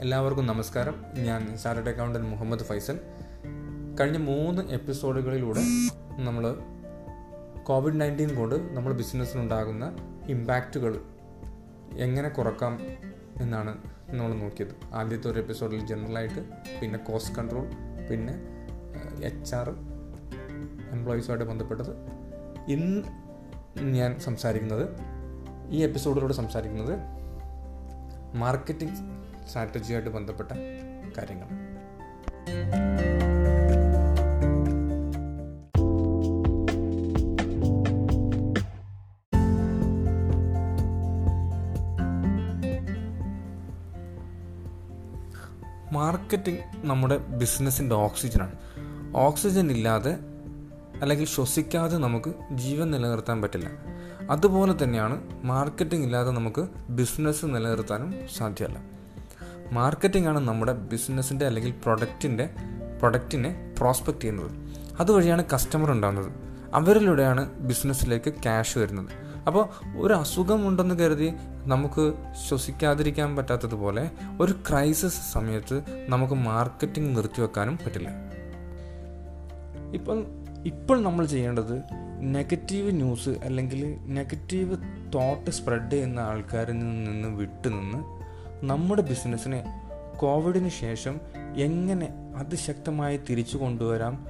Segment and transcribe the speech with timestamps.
[0.00, 0.94] എല്ലാവർക്കും നമസ്കാരം.
[1.14, 3.00] ഞാൻ ചാർട്ടേഡ് അക്കൗണ്ടന്റ് മുഹമ്മദ് ഫൈസൽ.
[4.00, 5.60] കഴിഞ്ഞ മൂന്ന് എപ്പിസോഡുകളിലൂടെ
[6.18, 6.58] നമ്മൾ
[7.62, 9.96] കോവിഡ് നയന്റീൻ കൊണ്ട് നമ്മൾ ബിസിനസ്സിനുണ്ടാകുന്ന
[10.28, 11.00] ഇമ്പാക്റ്റുകൾ
[11.94, 12.80] എങ്ങനെ കുറക്കാം
[13.40, 13.78] എന്നാണ്
[14.08, 14.94] നമ്മൾ നോക്കിയത്.
[14.94, 16.44] ആദ്യത്തെ ഒരു എപ്പിസോഡിൽ ജനറലായിട്ട്
[16.82, 17.66] പിന്നെ കോസ്റ്റ് കൺട്രോൾ
[18.10, 18.34] പിന്നെ
[19.24, 19.70] എച്ച് ആർ
[20.90, 21.92] എംപ്ലോയീസുമായിട്ട് ബന്ധപ്പെട്ടത്.
[22.68, 23.02] ഇന്ന്
[23.82, 24.88] ഞാൻ സംസാരിക്കുന്നത്
[25.68, 26.98] ഈ എപ്പിസോഡിലൂടെ സംസാരിക്കുന്നത്
[28.36, 29.15] മാർക്കറ്റിംഗ്
[29.48, 30.52] സ്ട്രാറ്റജിയായിട്ട് ബന്ധപ്പെട്ട
[31.18, 31.46] കാര്യങ്ങൾ.
[45.92, 48.52] മാർക്കറ്റിംഗ് നമ്മുടെ ബിസിനസ്സിന്റെ ഓക്സിജനാണ്.
[49.16, 50.16] ഓക്സിജൻ ഇല്ലാതെ
[51.00, 53.70] അല്ലെങ്കിൽ ശ്വസിക്കാതെ നമുക്ക് ജീവൻ നിലനിർത്താൻ പറ്റില്ല.
[54.30, 58.95] അതുപോലെ തന്നെയാണ് മാർക്കറ്റിംഗ് ഇല്ലാതെ നമുക്ക് ബിസിനസ് നിലനിർത്താനും സാധ്യമല്ല.
[59.72, 62.50] മാർക്കറ്റിംഗ് ആണ് നമ്മുടെ ബിസിനസ്സിന്റെ അല്ലെങ്കിൽ പ്രൊഡക്റ്റിന്റെ
[62.98, 64.50] പ്രൊഡക്റ്റിനെ പ്രോസ്പെക്റ്റ് ചെയ്യുന്നത്.
[65.00, 66.32] അതുവഴിയാണ് കസ്റ്റമർ ഉണ്ടാകുന്നത്.
[66.74, 69.06] അവരിലൂടെയാണ് ബിസിനസ്സിലേക്ക് ക്യാഷ് വരുന്നത്.
[69.46, 71.32] അപ്പോൾ ഒരു അസുഖമുണ്ടെന്ന് കരുതി
[71.64, 72.14] നമുക്ക്
[72.48, 78.08] ശ്വസിക്കാതിരിക്കാൻ പറ്റാത്തതുപോലെ ഒരു ക്രൈസിസ് സമയത്ത് നമുക്ക് മാർക്കറ്റിംഗ് നിർത്തിവെക്കാനും പറ്റില്ല.
[79.94, 80.24] ഇപ്പം
[80.66, 81.82] ഇപ്പോൾ നമ്മൾ ചെയ്യേണ്ടത്
[82.20, 84.76] നെഗറ്റീവ് ന്യൂസ് അല്ലെങ്കിൽ നെഗറ്റീവ്
[85.14, 88.15] തോട്ട് സ്പ്രെഡ് ചെയ്യുന്ന ആൾക്കാരിൽ നിന്ന് വിട്ടു നിന്ന്
[88.62, 89.64] നമ്മുടെ ബിസിനസ്സിനെ
[90.16, 91.20] കോവിഡിന് ശേഷം
[91.56, 94.26] എങ്ങനെ അതിശക്തമായി തിരിച്ചു കൊണ്ടുവരാം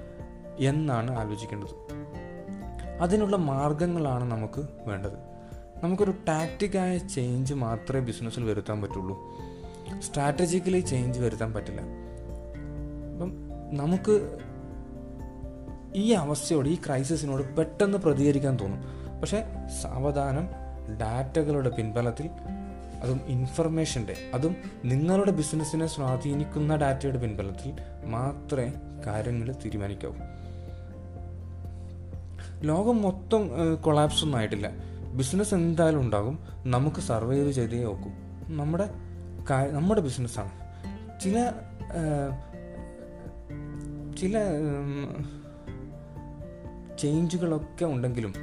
[0.58, 1.68] എന്നാണ് ആലോചിക്കേണ്ടത്.
[3.00, 5.12] അതിനുള്ള മാർഗങ്ങളാണ് നമുക്ക് വേണ്ടത്.
[5.84, 9.18] നമുക്കൊരു ടാക്റ്റിക്കായ ചേഞ്ച് മാത്രമേ ബിസിനസ്സിൽ വരുത്താൻ പറ്റുള്ളൂ.
[9.98, 11.80] സ്ട്രാറ്റജിക്കലി ചേഞ്ച് വരുത്താൻ പറ്റില്ല.
[13.12, 13.32] അപ്പം
[13.72, 14.38] നമുക്ക്
[15.94, 18.80] ഈ അവസ്ഥയോട് ഈ ക്രൈസിസിനോട് പെട്ടെന്ന് പ്രതികരിക്കാൻ തോന്നും.
[19.20, 19.44] പക്ഷേ
[19.82, 20.48] സാവധാനം
[21.00, 22.30] ഡാറ്റകളുടെ പിൻബലത്തിൽ
[23.02, 27.72] അതും ഇൻഫർമേഷന്റെ അതും നിങ്ങളുടെ ബിസിനസ്സിനെ സ്വാധീനിക്കുന്ന ഡാറ്റയുടെ പിൻബലത്തിൽ
[28.04, 28.72] മാത്രമേ
[29.06, 30.14] കാര്യങ്ങൾ തീരുമാനിക്കാവൂ.
[32.62, 33.50] ലോകം മൊത്തം
[33.82, 34.70] കൊളാപ്സ് ഒന്നും ആയിട്ടില്ല.
[35.14, 36.38] ബിസിനസ് എന്തായാലും ഉണ്ടാകും.
[36.66, 38.12] നമുക്ക് സർവൈവ് ചെയ്തേ നോക്കും
[38.56, 38.88] നമ്മുടെ
[39.70, 40.52] നമ്മുടെ ബിസിനസ്സാണ്
[41.20, 41.52] ചില
[44.18, 44.38] ചില
[46.98, 48.34] ചേഞ്ചുകളൊക്കെ ഉണ്ടെങ്കിലും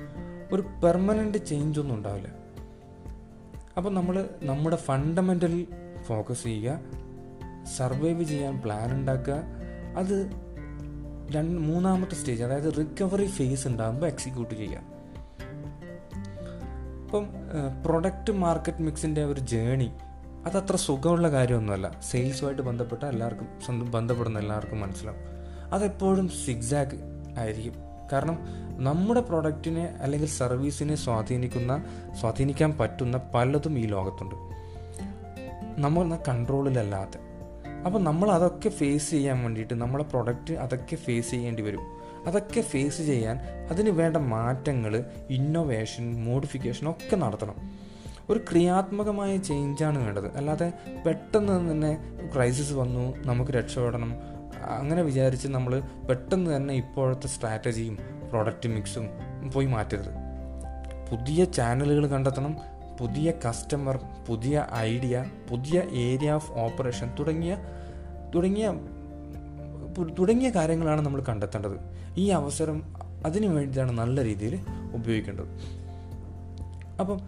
[0.54, 2.43] ഒരു പെർമനന്റ് ചേഞ്ച് ഒന്നും ഉണ്ടാവില്ല.
[3.78, 5.68] അപ്പോൾ നമ്മൾ നമ്മുടെ ഫണ്ടമെന്റൽ
[6.06, 6.80] ഫോക്കസ് ചെയ്യുക
[7.78, 9.36] സർവൈവ് ചെയ്യാൻ പ്ലാൻ ഉണ്ടാക്കുക.
[9.98, 10.32] അത്
[11.36, 14.80] രണ്ട് മൂന്നാമത്തെ സ്റ്റേജ് അതായത് റിക്കവറി ഫേസ് ഉണ്ടാകുമ്പോൾ എക്സിക്യൂട്ട് ചെയ്യുക.
[17.06, 17.28] ഇപ്പം
[17.86, 19.92] പ്രൊഡക്റ്റ് മാർക്കറ്റ് മിക്സിന്റെ ഒരു ജേണി
[20.46, 22.00] അതത്ര സുഖമുള്ള കാര്യമൊന്നുമല്ല.
[22.12, 25.20] സെയിൽസുമായിട്ട് ബന്ധപ്പെട്ട എല്ലാവർക്കും ബന്ധപ്പെടുന്ന എല്ലാവർക്കും മനസ്സിലാവും.
[25.74, 26.96] അതെപ്പോഴും സിഗ്സാഗ്
[27.38, 27.93] ആയിരിക്കും.
[28.14, 28.38] കാരണം
[28.84, 31.86] നമ്മുടെ പ്രൊഡക്റ്റിനെ അല്ലെങ്കിൽ സർവീസിനെ സ്വാധീനിക്കുന്ന
[32.20, 34.36] സ്വാധീനിക്കാൻ പറ്റുന്ന പലതും ഈ ലോകത്തുണ്ട്.
[35.82, 37.20] നമ്മൾ കൺട്രോളിലല്ലാതെ
[37.86, 41.80] അപ്പോൾ നമ്മൾ അതൊക്കെ ഫേസ് ചെയ്യാൻ വേണ്ടിയിട്ട് നമ്മളെ പ്രൊഡക്റ്റ് അതൊക്കെ ഫേസ് ചെയ്യേണ്ടി വരും.
[42.28, 43.40] അതൊക്കെ ഫേസ് ചെയ്യാൻ
[43.72, 47.56] അതിന് വേണ്ട മാറ്റങ്ങൾ ഇന്നോവേഷൻ മോഡിഫിക്കേഷൻ ഒക്കെ നടത്തണം.
[48.30, 50.38] ഒരു ക്രിയാത്മകമായ ചേഞ്ചാണ് വേണ്ടത്.
[50.38, 50.74] അല്ലാതെ
[51.06, 51.92] പെട്ടെന്ന് തന്നെ
[52.36, 54.12] ക്രൈസിസ് വന്നു നമുക്ക് രക്ഷപ്പെടണം
[54.70, 57.98] അങ്ങനെ വിചാരിച്ച് നമ്മൾ പെട്ടെന്ന് തന്നെ ഇപ്പോഴത്തെ സ്ട്രാറ്റജിയും
[58.30, 59.10] പ്രോഡക്റ്റ് മിക്സും
[59.54, 60.10] പോയി മാറ്റരുത്
[61.12, 62.56] പുതിയ ചാനലുകൾ കണ്ടെത്തണം
[63.00, 67.58] പുതിയ കസ്റ്റമർ പുതിയ ഐഡിയ പുതിയ ഏരിയ ഓഫ് ഓപ്പറേഷൻ തുടങ്ങിയ
[68.36, 68.74] തുടങ്ങിയ
[70.20, 71.78] തുടങ്ങിയ കാര്യങ്ങളാണ് നമ്മൾ കണ്ടെത്തേണ്ടത്.
[72.18, 74.60] ഈ അവസരം അതിനു വേണ്ടിയിട്ടാണ് നല്ല രീതിയിൽ
[74.94, 75.46] ഉപയോഗിക്കേണ്ടത്.
[77.00, 77.20] അപ്പം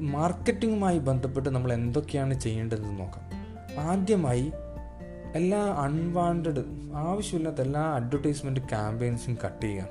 [0.00, 3.24] മാർക്കറ്റിങ്ങുമായി ബന്ധപ്പെട്ട് നമ്മൾ എന്തൊക്കെയാണ് ചെയ്യേണ്ടതെന്ന് നോക്കാം.
[3.80, 4.52] ആദ്യമായി
[5.34, 6.64] എല്ലാ അൺവാണ്ടഡ്
[6.94, 9.84] ആവശ്യമില്ലാത്ത എല്ലാ അഡ്വർടൈസ്മെന്റ് ക്യാമ്പയിൻസും കട്ട് ചെയ്യുക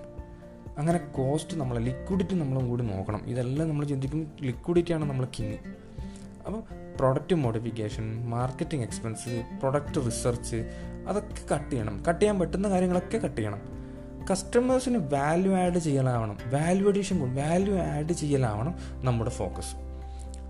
[0.77, 3.21] അങ്ങനെ കോസ്റ്റ് നമ്മൾ ലിക്വിഡിറ്റി നമ്മളും കൂടി നോക്കണം.
[3.25, 5.57] ഇതെല്ലാം നമ്മൾ ചിന്തിക്കും ലിക്വിഡിറ്റിയാണ് നമ്മൾ കിങ്
[6.45, 6.63] അപ്പോൾ
[6.97, 10.69] product modification marketing expense product research
[11.07, 12.03] അതൊക്കെ കട്ട് ചെയ്യണം.
[12.09, 13.61] കട്ട് ചെയ്യാൻ പറ്റുന്ന കാര്യങ്ങളൊക്കെ കട്ട് ചെയ്യണം.
[14.31, 16.37] കസ്റ്റമേഴ്സിന് വാല്യൂ ആഡ് ചെയ്യലാവണം.
[16.53, 18.75] വാല്യൂ അഡീഷൻ വാല്യൂ ആഡ് ചെയ്യലാവണം
[19.05, 19.75] നമ്മുടെ ഫോക്കസ്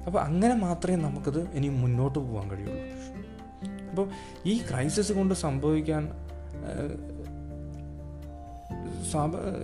[0.05, 2.79] അപ്പോൾ അങ്ങനെ മാത്രമേ നമുക്കത് ഇനി മുന്നോട്ട് പോകാൻ കഴിയുള്ളൂ.
[3.89, 4.09] അപ്പോൾ
[4.45, 6.11] ഈ ക്രൈസിസ് കൊണ്ട് സംഭവിക്കാൻ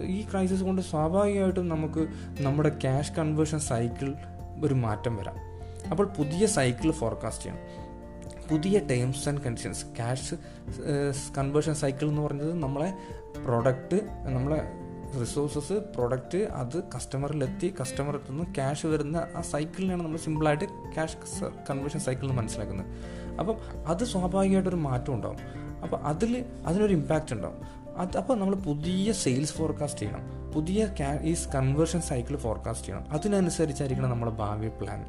[0.06, 2.08] ഈ ക്രൈസിസ് കൊണ്ട് സ്വാഭാവികമായിട്ടും നമുക്ക്
[2.42, 4.14] നമ്മുടെ ക്യാഷ് കൺവേർഷൻ സൈക്കിൾ
[4.64, 5.36] ഒരു മാറ്റം വരാം.
[5.90, 7.62] അപ്പോൾ പുതിയ സൈക്കിൾ ഫോർകാസ്റ്റ് ചെയ്യണം.
[8.52, 10.36] പുതിയ terms and conditions cash
[11.38, 12.94] conversion cycle എന്ന് പറഞ്ഞത് നമ്മളെ
[13.44, 14.00] പ്രൊഡക്റ്റ്
[14.34, 14.85] നമ്മളെ
[15.20, 21.18] റിസോഴ്സസ് പ്രൊഡക്റ്റ് അത് കസ്റ്റമറിലെത്തി കസ്റ്റമർ എത്തുന്നു ക്യാഷ് വരുന്ന ആ സൈക്കിളിനാണ് നമ്മൾ സിമ്പിളായിട്ട് ക്യാഷ്
[21.70, 22.86] കൺവേർഷൻ സൈക്കിൾ എന്ന് മനസ്സിലാക്കുന്നത്.
[23.40, 23.56] അപ്പം
[23.88, 25.38] അത് സ്വാഭാവികമായിട്ടൊരു മാറ്റം ഉണ്ടാവും.
[25.84, 27.86] അപ്പോൾ അതിൽ അതിനൊരു ഇമ്പാക്റ്റ് ഉണ്ടാവും.
[27.98, 30.52] അത് അപ്പോൾ നമ്മൾ പുതിയ സെയിൽസ് ഫോർകാസ്റ്റ് ചെയ്യണം.
[30.52, 30.90] പുതിയ
[31.22, 33.12] ഈ കൺവേർഷൻ സൈക്കിൾ ഫോർകാസ്റ്റ് ചെയ്യണം.
[33.12, 35.02] അതിനനുസരിച്ചായിരിക്കണം നമ്മുടെ ഭാവി പ്ലാൻ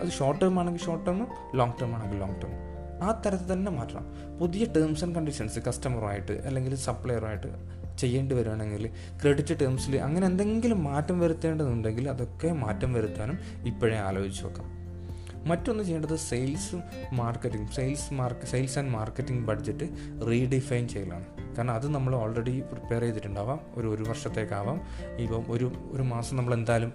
[0.00, 2.70] അത് ഷോർട്ട് ടേം ആണെങ്കിൽ ഷോർട്ട് ടേം ലോങ് ടേം ആണെങ്കിൽ ലോങ് ടേം
[3.02, 4.06] ആ തരത്തിൽ തന്നെ മാറ്റണം.
[4.38, 8.90] പുതിയ ടേംസ് ആൻഡ് കണ്ടീഷൻസ് കസ്റ്റമറുമായിട്ട് അല്ലെങ്കിൽ സപ്ലയറുമായിട്ട് ചെയ്യേണ്ടി വരികയാണെങ്കിൽ
[9.22, 14.80] ക്രെഡിറ്റ് ടേംസിൽ അങ്ങനെ എന്തെങ്കിലും മാറ്റം വരുത്തേണ്ടതുണ്ടെങ്കിൽ അതൊക്കെ മാറ്റം വരുത്താനും ഇപ്പോഴേ ആലോചിച്ച് നോക്കാം.
[15.44, 16.82] മറ്റൊന്ന് ചെയ്യേണ്ടത് സെയിൽസും
[17.12, 19.88] marketing sales mark sales and marketing budget
[20.26, 21.24] redefine ചെയ്യലാണ്.
[21.56, 23.60] കാരണം അത് നമ്മൾ ഓൾറെഡി പ്രിപ്പയർ ചെയ്തിട്ടുണ്ടാവാം.
[23.74, 24.80] ഒരു ഒരു വർഷത്തേക്കാവാം.
[25.18, 26.92] ഇപ്പം ഒരു ഒരു മാസം നമ്മൾ എന്തായാലും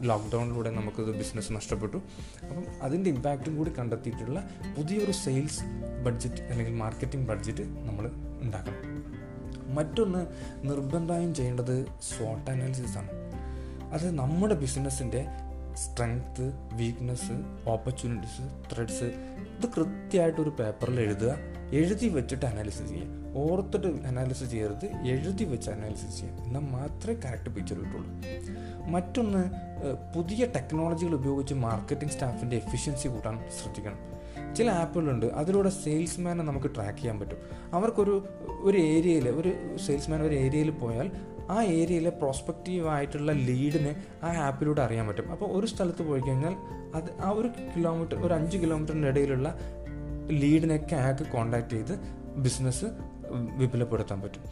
[0.00, 1.96] ലോക്ക്ഡൗണിലൂടെ നമുക്കത് ബിസിനസ് നഷ്ടപ്പെട്ടു.
[2.42, 5.60] അപ്പം അതിന്റെ ഇമ്പാക്റ്റും കൂടി കണ്ടെത്തിയിട്ടുള്ള പുതിയൊരു സെയിൽസ്
[6.04, 8.10] ബഡ്ജറ്റ് അല്ലെങ്കിൽ മാർക്കറ്റിംഗ് ബഡ്ജറ്റ് നമ്മൾ
[8.42, 9.18] ഉണ്ടാക്കണം.
[9.68, 10.26] മറ്റൊന്ന്
[10.68, 13.10] നിർബന്ധമായും ചെയ്യേണ്ടത് സ്വോട്ട് അനാലിസിസ് ആണ്.
[13.92, 15.26] അത് നമ്മുടെ ബിസിനസ്സിന്റെ
[15.74, 17.32] സ്ട്രെങ്ത്ത് വീക്ക്നെസ്
[17.68, 21.34] ഓപ്പർച്യൂണിറ്റീസ് ത്രെഡ്സ് ഇത് കൃത്യമായിട്ട് ഒരു പേപ്പറിൽ എഴുതുക.
[21.72, 23.36] എഴുതി വെച്ചിട്ട് അനാലിസിസ് ചെയ്യുക.
[23.36, 24.84] ഓർത്തിട്ട് അനാലിസിസ് ചെയ്യരുത്.
[25.06, 26.36] എഴുതി വെച്ച് അനാലിസിസ് ചെയ്യുക.
[26.36, 28.10] എന്നാൽ മാത്രമേ കറക്റ്റ് പിക്ചർ കിട്ടുള്ളൂ.
[28.90, 29.50] മറ്റൊന്ന്
[30.16, 34.17] പുതിയ ടെക്നോളജികൾ ഉപയോഗിച്ച് മാർക്കറ്റിംഗ് സ്റ്റാഫിന്റെ എഫിഷ്യൻസി കൂട്ടാൻ ശ്രദ്ധിക്കണം.
[34.56, 35.26] ചില ആപ്പുകളുണ്ട്.
[35.26, 37.36] അതിലൂടെ സെയിൽസ്മാനെ നമുക്ക് ട്രാക്ക് ചെയ്യാൻ പറ്റും.
[37.72, 38.26] അവർക്കൊരു
[38.60, 41.10] ഒരു ഏരിയയിൽ ഒരു സെയിൽസ്മാൻ ഒരു ഏരിയയിൽ പോയാൽ
[41.50, 45.30] ആ ഏരിയയിലെ പ്രോസ്പെക്റ്റീവ് ആയിട്ടുള്ള ലീഡിനെ ആ ആപ്പിലൂടെ അറിയാൻ പറ്റും.
[45.30, 46.54] അപ്പോൾ ഒരു സ്ഥലത്ത് പോയി കഴിഞ്ഞാൽ
[46.94, 49.58] അത് ആ ഒരു കിലോമീറ്റർ ഒരു അഞ്ച് കിലോമീറ്ററിന്റെ ഇടയിലുള്ള
[50.30, 51.98] ലീഡിനൊക്കെ അയാൾക്ക് കോണ്ടാക്ട് ചെയ്ത്
[52.36, 52.84] ബിസിനസ്
[53.56, 54.42] വിപുലപ്പെടുത്താൻ പറ്റും.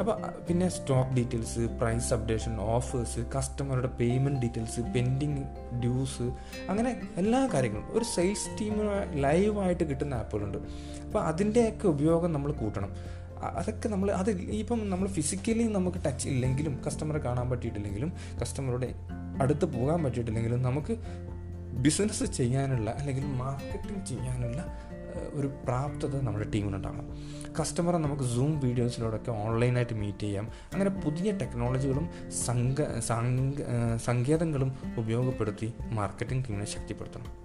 [0.00, 5.44] അപ്പോൾ പിന്നെ stock details price updation offers കസ്റ്റമറുടെ payment details pending
[5.80, 6.22] dues
[6.68, 7.86] അങ്ങനെ എല്ലാ കാര്യങ്ങളും.
[7.92, 8.74] ഒരു സെയിൽസ് ടീം
[9.20, 10.58] ലൈവായിട്ട് കിട്ടുന്ന ആപ്പുകളുണ്ട്
[11.04, 12.92] അപ്പോൾ അതിന്റെയൊക്കെ ഉപയോഗം നമ്മൾ കൂട്ടണം.
[13.42, 18.12] അതൊക്കെ നമ്മൾ അത് ഇപ്പം നമ്മൾ ഫിസിക്കലി നമുക്ക് ടച്ച് ഇല്ലെങ്കിലും കസ്റ്റമറെ കാണാൻ പറ്റിയിട്ടില്ലെങ്കിലും
[18.42, 18.94] കസ്റ്റമറുടെ
[19.40, 20.96] അടുത്ത് പോകാൻ പറ്റിയിട്ടില്ലെങ്കിലും നമുക്ക്
[21.84, 24.60] ബിസിനസ് ചെയ്യാനുള്ള അല്ലെങ്കിൽ മാർക്കറ്റിംഗ് ചെയ്യാനുള്ള
[25.34, 27.08] ഒരു പ്രാപ്തത നമ്മുടെ ടീമിനുണ്ടാകണം.
[27.60, 30.48] കസ്റ്റമറെ നമുക്ക് സൂം വീഡിയോസിലൂടെയൊക്കെ ഓൺലൈനായിട്ട് മീറ്റ് ചെയ്യാം.
[30.72, 32.74] അങ്ങനെ പുതിയ ടെക്നോളജികളും സംഘ
[33.96, 37.44] സങ്കേതങ്ങളും ഉപയോഗപ്പെടുത്തി മാർക്കറ്റിംഗ് ടീമിനെ ശക്തിപ്പെടുത്തണം.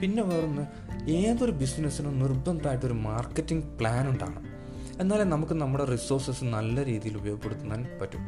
[0.00, 0.66] പിന്നെ വേറൊന്ന്
[1.10, 4.44] ഏതൊരു ബിസിനസ്സിനും നിർബന്ധമായിട്ടൊരു മാർക്കറ്റിംഗ് പ്ലാൻ ഉണ്ടാകണം.
[5.00, 8.20] എന്നാലേ നമുക്ക് നമ്മുടെ റിസോഴ്സസ് നല്ല രീതിയിൽ ഉപയോഗപ്പെടുത്താൻ പറ്റും.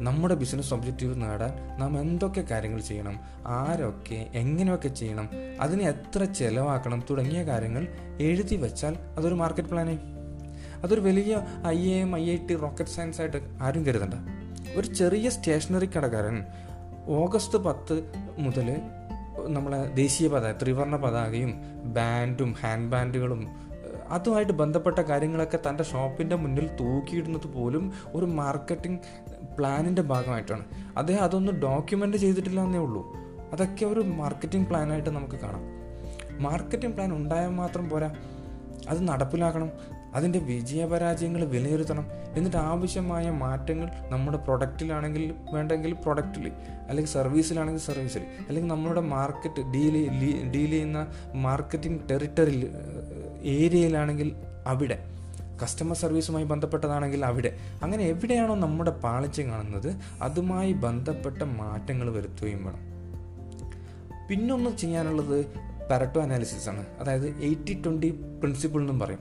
[0.00, 3.20] നമ്മുടെ ബിസിനസ് ഒബ്ജക്റ്റീവ് നേടാൻ നാം എന്തൊക്കെ കാര്യങ്ങൾ ചെയ്യണം?
[3.46, 5.30] ആരൊക്കെ എങ്ങനെയൊക്കെ ചെയ്യണം?
[5.60, 7.02] അതിന് എത്ര ചിലവാക്കണം?
[7.10, 7.88] തുടങ്ങിയ കാര്യങ്ങൾ
[8.20, 9.98] എഴുതി വെച്ചാൽ അതൊരു മാർക്കറ്റ് പ്ലാനെ
[10.82, 14.14] അതൊരു വലിയ I A M I I T rocket science ആയിട്ട് ആരും കരുതണ്ട.
[14.76, 16.44] ഒരു ചെറിയ സ്റ്റേഷനറി കടക്കാരൻ
[17.08, 18.80] ഓഗസ്റ്റ് പത്ത് മുതൽ
[19.46, 21.54] നമ്മളെ ദേശീയ പതാക ത്രിവർണ പതാകയും
[21.84, 23.68] ബാൻഡും ഹാൻഡ് ബാൻഡുകളും
[24.08, 28.98] അതുമായിട്ട് ബന്ധപ്പെട്ട കാര്യങ്ങളൊക്കെ തന്റെ ഷോപ്പിന്റെ മുന്നിൽ തൂക്കിയിടുന്നത് പോലും ഒരു മാർക്കറ്റിംഗ്
[29.58, 30.64] പ്ലാനിന്റെ ഭാഗമായിട്ടാണ്.
[30.96, 33.16] അദ്ദേഹം അതൊന്നും ഡോക്യുമെന്റ് ചെയ്തിട്ടില്ല എന്നേ ഉള്ളൂ.
[33.52, 35.62] അതൊക്കെ ഒരു മാർക്കറ്റിംഗ് പ്ലാനായിട്ട് നമുക്ക് കാണാം.
[36.42, 38.14] മാർക്കറ്റിംഗ് പ്ലാൻ ഉണ്ടായാൽ മാത്രം പോരാ.
[38.88, 39.70] അത് നടപ്പിലാക്കണം.
[40.14, 42.06] അതിന്റെ വിജയപരാജയങ്ങൾ വിലയിരുത്തണം.
[42.36, 46.52] എന്നിട്ട് ആവശ്യമായ മാറ്റങ്ങൾ നമ്മുടെ പ്രൊഡക്റ്റിലാണെങ്കിൽ വേണ്ടെങ്കിൽ പ്രൊഡക്റ്റിൽ
[46.88, 50.08] അല്ലെങ്കിൽ സർവീസിലാണെങ്കിൽ സർവീസിൽ അല്ലെങ്കിൽ നമ്മുടെ മാർക്കറ്റ് ഡീൽ
[50.50, 52.70] ഡീൽ ചെയ്യുന്ന മാർക്കറ്റിംഗ് ടെറിട്ടറിയിൽ
[53.42, 54.32] ഏരിയയിലാണെങ്കിൽ
[54.66, 55.17] അവിടെ.
[55.62, 57.56] കസ്റ്റമർ സർവീസുമായി ബന്ധപ്പെട്ടതാണെങ്കിൽ അവിടെ.
[57.82, 62.88] അങ്ങനെ എവിടെയാണോ നമ്മുടെ പാളിച്ച കാണുന്നത് അതുമായി ബന്ധപ്പെട്ട മാറ്റങ്ങൾ വരുത്തുകയും വേണം.
[64.28, 65.46] പിന്നൊന്ന് ചെയ്യാനുള്ളത്
[65.90, 66.86] പാരറ്റോ അനാലിസിസ് ആണ്.
[66.98, 69.18] അതായത് എയ്റ്റി ട്വന്റി പ്രിൻസിപ്പിൾ എന്നും പറയും.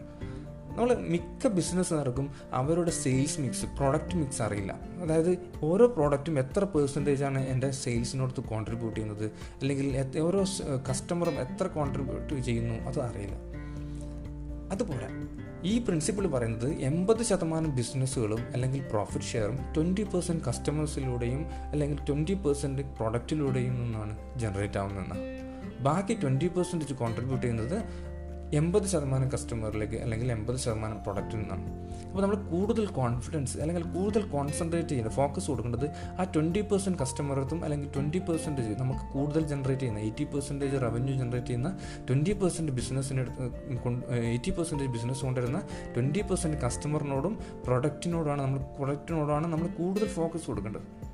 [0.78, 4.80] നമ്മൾ മിക്ക ബിസിനസ്സുകാർക്കും അവരുടെ സെയിൽസ് മിക്സ് പ്രോഡക്റ്റ് മിക്സ് അറിയില്ല.
[5.02, 9.26] അതായത് ഓരോ പ്രോഡക്റ്റും എത്ര പെർസെന്റേജ് ആണ് എന്റെ സെയിൽസിനോടത്ത് കോൺട്രിബ്യൂട്ട് ചെയ്യുന്നത്?
[9.62, 10.46] അല്ലെങ്കിൽ ഓരോ
[10.90, 12.76] കസ്റ്റമറും എത്ര കോൺട്രിബ്യൂട്ട് ചെയ്യുന്നു?
[12.76, 13.36] അത് അറിയില്ല.
[14.72, 15.08] അതുപോലെ
[15.64, 22.86] ഈ പ്രിൻസിപ്പിൾ പറയുന്നത് എൺപത് ശതമാനം ബിസിനസ്സുകളും അല്ലെങ്കിൽ പ്രോഫിറ്റ് ഷെയറും ട്വന്റി പെർസെന്റ് കസ്റ്റമേഴ്സിലൂടെയും അല്ലെങ്കിൽ ട്വന്റി പെർസെന്റ്
[23.00, 25.18] പ്രൊഡക്റ്റിലൂടെയും നിന്നാണ് ജനറേറ്റ് ആവുന്നതെന്ന്
[25.82, 28.07] ബാക്കി ട്വന്റി പെർസെന്റേജ് കോൺട്രിബ്യൂട്ട് ചെയ്യുന്നത്
[28.60, 31.64] എൺപത് ശതമാനം കസ്റ്റമറിലേക്ക് അല്ലെങ്കിൽ എൺപത് ശതമാനം പ്രൊഡക്റ്റിൽ നിന്നാണ്.
[32.08, 35.88] അപ്പോൾ നമ്മൾ കൂടുതൽ കോൺഫിഡൻസ് അല്ലെങ്കിൽ കൂടുതൽ കോൺസെൻട്രേറ്റ് ചെയ്യുന്നത് ഫോക്കസ് കൊടുക്കേണ്ടത്
[36.20, 41.48] ആ ട്വന്റി പെർസെന്റ് കസ്റ്റമറത്തും അല്ലെങ്കിൽ ട്വന്റി പെർസെന്റേജ് നമുക്ക് കൂടുതൽ ജനറേറ്റ് ചെയ്യുന്ന എയ്റ്റി പെർസെന്റേജ് റവന്യൂ ജനറേറ്റ്
[41.48, 41.72] ചെയ്യുന്ന
[42.10, 43.26] ട്വന്റി പെർസെന്റ് ബിസിനസ്സിന്
[44.34, 45.62] എയ്റ്റി പെർസെന്റേജ് ബിസിനസ് കൊണ്ടുവരുന്ന
[45.96, 47.38] ട്വന്റി പെർസെന്റ് കസ്റ്റമറിനോടും
[47.68, 51.07] പ്രൊഡക്റ്റിനോടാണ് നമ്മൾ പ്രൊഡക്റ്റിനോടാണ് നമ്മൾ കൂടുതൽ ഫോക്കസ് കൊടുക്കേണ്ടത്.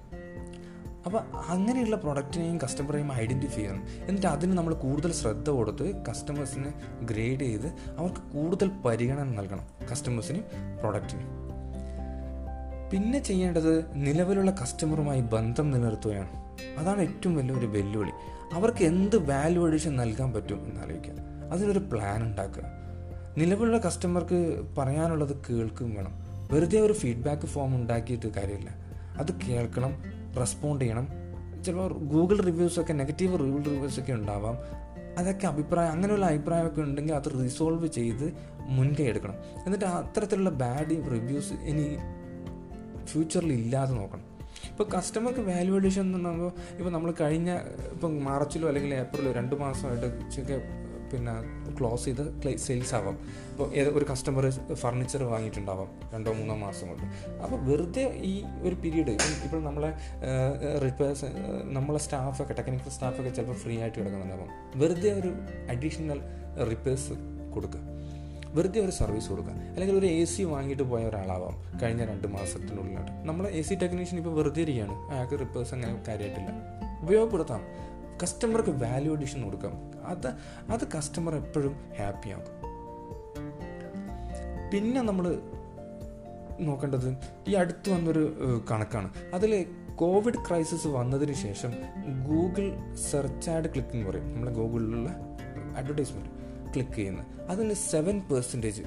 [1.05, 3.83] അപ്പോൾ അങ്ങനെയുള്ള പ്രൊഡക്റ്റിനെയും കസ്റ്റമറെയും ഐഡന്റിഫൈ ചെയ്യണം.
[4.05, 6.73] എന്നിട്ട് അതിന് നമ്മൾ കൂടുതൽ ശ്രദ്ധ കൊടുത്ത് കസ്റ്റമേഴ്സിനെ
[7.05, 7.67] ഗ്രേഡ് ചെയ്ത്
[7.97, 10.43] അവർക്ക് കൂടുതൽ പരിഗണന നൽകണം കസ്റ്റമേഴ്സിനും
[10.79, 11.43] പ്രൊഡക്റ്റിനും
[12.91, 16.29] പിന്നെ ചെയ്യേണ്ടത് നിലവിലുള്ള കസ്റ്റമറുമായി ബന്ധം നിലനിർത്തുകയാണ്.
[16.77, 18.11] അതാണ് ഏറ്റവും വലിയൊരു വെല്ലുവിളി.
[18.53, 21.13] അവർക്ക് എന്ത് വാല്യൂ അഡീഷൻ നൽകാൻ പറ്റും എന്നാലോചിക്കുക
[21.51, 22.63] അതിനൊരു പ്ലാൻ ഉണ്ടാക്കുക.
[23.37, 26.11] നിലവിലുള്ള കസ്റ്റമർക്ക് പറയാനുള്ളത് കേൾക്കും വേണം.
[26.51, 28.69] വെറുതെ ഒരു ഫീഡ്ബാക്ക് ഫോം ഉണ്ടാക്കിയിട്ട് കാര്യമില്ല.
[29.17, 31.07] അത് കേൾക്കണം റെസ്പോണ്ട് ചെയ്യണം.
[31.63, 34.57] ചിലപ്പോൾ ഗൂഗിൾ റിവ്യൂസൊക്കെ നെഗറ്റീവ് ഗൂഗിൾ റിവ്യൂസൊക്കെ ഉണ്ടാവാം.
[35.17, 39.33] അതൊക്കെ അഭിപ്രായം അങ്ങനെയുള്ള അഭിപ്രായമൊക്കെ ഉണ്ടെങ്കിൽ അത് റിസോൾവ് ചെയ്ത് മുൻകൈ എടുക്കണം.
[39.65, 41.97] എന്നിട്ട് അത്തരത്തിലുള്ള ബാഡ് റിവ്യൂസ് ഇനി
[43.05, 44.33] ഫ്യൂച്ചറിൽ ഇല്ലാതെ നോക്കണം.
[44.69, 47.51] ഇപ്പോൾ കസ്റ്റമർക്ക് വാല്യൂ അഡീഷൻ എന്ന് പറയുമ്പോൾ ഇപ്പോൾ നമ്മൾ കഴിഞ്ഞ
[47.91, 50.05] ഇപ്പം മാർച്ചിലോ അല്ലെങ്കിൽ ഏപ്രിലോ രണ്ട് മാസമായിട്ട്
[50.41, 50.83] ഒക്കെ
[51.79, 53.17] ക്ലോസ് ചെയ്ത് സെയിൽസ് ആവാം
[53.51, 57.03] ഇപ്പോൾ ഒരു കസ്റ്റമർ ഫർണിച്ചർ വാങ്ങിയിട്ടുണ്ടാവാം രണ്ടോ മൂന്നോ മാസം കൊണ്ട്.
[57.37, 59.11] അപ്പോൾ വെറുതെ ഈ ഒരു പീരീഡ്
[59.45, 59.93] ഇപ്പോൾ നമ്മളെ
[60.85, 61.25] റിപ്പയർസ്
[61.63, 65.33] നമ്മളെ സ്റ്റാഫൊക്കെ ടെക്നിക്കൽ സ്റ്റാഫൊക്കെ ചിലപ്പോൾ ഫ്രീ ആയിട്ട് കിടക്കുന്നുണ്ടാവും വെറുതെ ഒരു
[65.69, 66.21] അഡീഷണൽ
[66.69, 67.11] റിപ്പയർസ്
[67.53, 67.79] കൊടുക്കുക.
[68.55, 69.53] വെറുതെ ഒരു സർവീസ് കൊടുക്കുക.
[69.53, 74.33] അല്ലെങ്കിൽ ഒരു എ സി വാങ്ങിയിട്ട് പോയ ഒരാളാവാം കഴിഞ്ഞ രണ്ട് മാസത്തിനുള്ളിലായിട്ട് നമ്മളെ എ സി ടെക്നീഷ്യൻ ഇപ്പോൾ
[74.33, 74.95] വെറുതെ ഇരിക്കുകയാണ്.
[75.11, 76.49] അയാൾക്ക് റിപ്പേഴ്സ് അങ്ങനെ കാര്യമായിട്ടില്ല.
[77.03, 77.61] ഉപയോഗപ്പെടുത്താം.
[78.21, 79.73] കസ്റ്റമർക്ക് വാല്യൂ അഡീഷൻ കൊടുക്കാം.
[80.05, 80.27] അത്
[80.69, 82.53] അത് കസ്റ്റമർ എപ്പോഴും ഹാപ്പി ആകും.
[84.71, 85.41] പിന്നെ നമ്മൾ
[86.59, 87.17] നോക്കേണ്ടത്
[87.47, 88.23] ഈ അടുത്ത് വന്നൊരു
[88.71, 89.13] കണക്കാണ്.
[89.33, 89.65] അതിൽ
[89.95, 91.71] കോവിഡ് ക്രൈസിസ് വന്നതിന് ശേഷം
[92.27, 94.33] ഗൂഗിൾ സെർച്ച് ആഡ് ക്ലിക്ക് എന്ന് പറയും.
[94.33, 95.09] നമ്മളെ ഗൂഗിളിലുള്ള
[95.77, 96.29] അഡ്വർടൈസ്മെന്റ്
[96.73, 98.83] ക്ലിക്ക് ചെയ്യുന്നത് അതിന് സെവൻ പെർസെന്റേജ്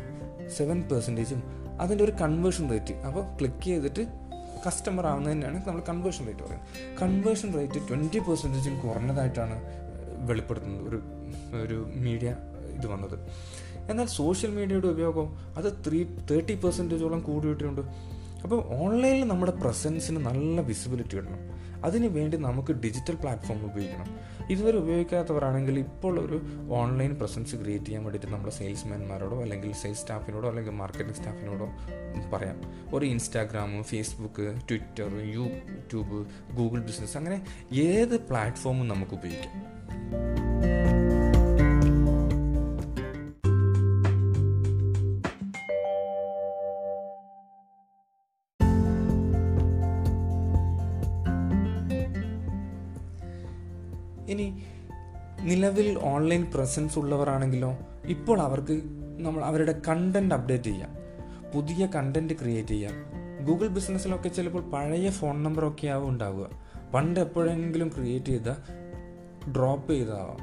[0.56, 1.42] സെവൻ പെർസെന്റേജും
[1.80, 4.25] അതിന്റെ ഒരു കൺവേർഷൻ റേറ്റ് അപ്പോൾ ക്ലിക്ക് ചെയ്തിട്ട്
[4.64, 6.96] കസ്റ്റമർ തന്നെയാണ് നമ്മൾ കൺവേർഷൻ റേറ്റ് പറയുന്നത്.
[7.02, 9.56] കൺവേർഷൻ റേറ്റ് ട്വന്റി പെർസെന്റേജിൽ കുറഞ്ഞതായിട്ടാണ്
[10.30, 10.98] വെളിപ്പെടുത്തുന്നത് ഒരു
[11.64, 12.30] ഒരു മീഡിയ
[12.78, 13.16] ഇത് വന്നത്.
[13.90, 15.26] എന്നാൽ സോഷ്യൽ മീഡിയയുടെ ഉപയോഗം
[15.58, 15.98] അത് ത്രീ
[16.30, 17.82] തേർട്ടി പെർസെന്റേജോളം കൂടിയിട്ടുണ്ട്.
[18.42, 21.56] അപ്പോൾ ഓൺലൈനിൽ നമ്മുടെ പ്രസൻസിന് നല്ല വിസിബിലിറ്റി കിട്ടണം.
[21.84, 24.36] അതിന് വേണ്ടി നമുക്ക് ഡിജിറ്റൽ പ്ലാറ്റ്ഫോം ഉപയോഗിക്കണം.
[24.50, 30.72] ഇതുവരെ ഉപയോഗിക്കാത്തവരാണെങ്കിൽ ഇപ്പോൾ ഒരു ഓൺലൈൻ പ്രസൻസ് ക്രിയേറ്റ് ചെയ്യാൻ വേണ്ടിയിട്ട് നമ്മുടെ സെയിൽസ്മാൻമാരോടോ അല്ലെങ്കിൽ സെയിൽസ് സ്റ്റാഫിനോടോ അല്ലെങ്കിൽ
[30.72, 31.66] മാർക്കറ്റിംഗ് സ്റ്റാഫിനോടോ
[32.32, 32.60] പറയാം.
[32.94, 36.26] ഒരു Instagram Facebook Twitter YouTube
[36.56, 40.45] Google business അങ്ങനെ ഏത് പ്ലാറ്റ്ഫോമും നമുക്ക് ഉപയോഗിക്കാം.
[55.56, 58.82] നിലവിൽ ഓൺലൈൻ പ്രസൻസ് ഉള്ളവരാണെങ്കിലോ ഇപ്പോൾ അവർക്ക്
[59.18, 60.88] നമ്മൾ അവരുടെ കണ്ടന്റ് അപ്ഡേറ്റ് ചെയ്യാം.
[61.54, 62.92] പുതിയ കണ്ടന്റ് ക്രിയേറ്റ് ചെയ്യാം.
[63.44, 66.50] ഗൂഗിൾ ബിസിനസ്സിലൊക്കെ ചിലപ്പോൾ പഴയ ഫോൺ നമ്പറൊക്കെ ആവും ഉണ്ടാവുക.
[66.94, 68.48] പണ്ട് എപ്പോഴെങ്കിലും ക്രിയേറ്റ് ചെയ്ത
[69.50, 70.38] ഡ്രോപ്പ് ചെയ്തതാവാം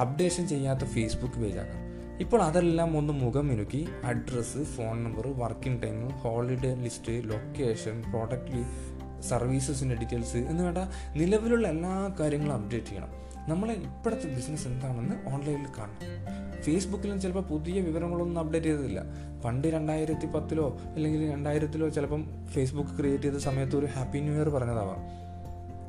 [0.00, 1.90] അപ്ഡേഷൻ ചെയ്യാത്ത ഫേസ്ബുക്ക് പേജാകാം
[2.20, 8.90] ഇപ്പോൾ അതെല്ലാം ഒന്ന് മുഖം മിനുക്കി address phone number working time holiday list location product
[9.22, 10.78] സർവീസസിന്റെ details എന്ന് വേണ്ട
[11.16, 13.29] നിലവിലുള്ള എല്ലാ കാര്യങ്ങളും അപ്ഡേറ്റ് ചെയ്യണം.
[13.50, 16.62] നമ്മളെ ഇപ്പോഴത്തെ ബിസിനസ് എന്താണെന്ന് ഓൺലൈനിൽ കാണണം.
[16.62, 19.02] ഫേസ്ബുക്കിലും ചിലപ്പോൾ പുതിയ വിവരങ്ങളൊന്നും അപ്ഡേറ്റ് ചെയ്തതില്ല.
[19.44, 25.00] പണ്ട് രണ്ടായിരത്തി പത്തിലോ അല്ലെങ്കിൽ രണ്ടായിരത്തിലോ ചിലപ്പം ഫേസ്ബുക്ക് ക്രിയേറ്റ് ചെയ്ത സമയത്ത് ഒരു ഹാപ്പി ന്യൂ ഇയർ പറഞ്ഞതാവാം.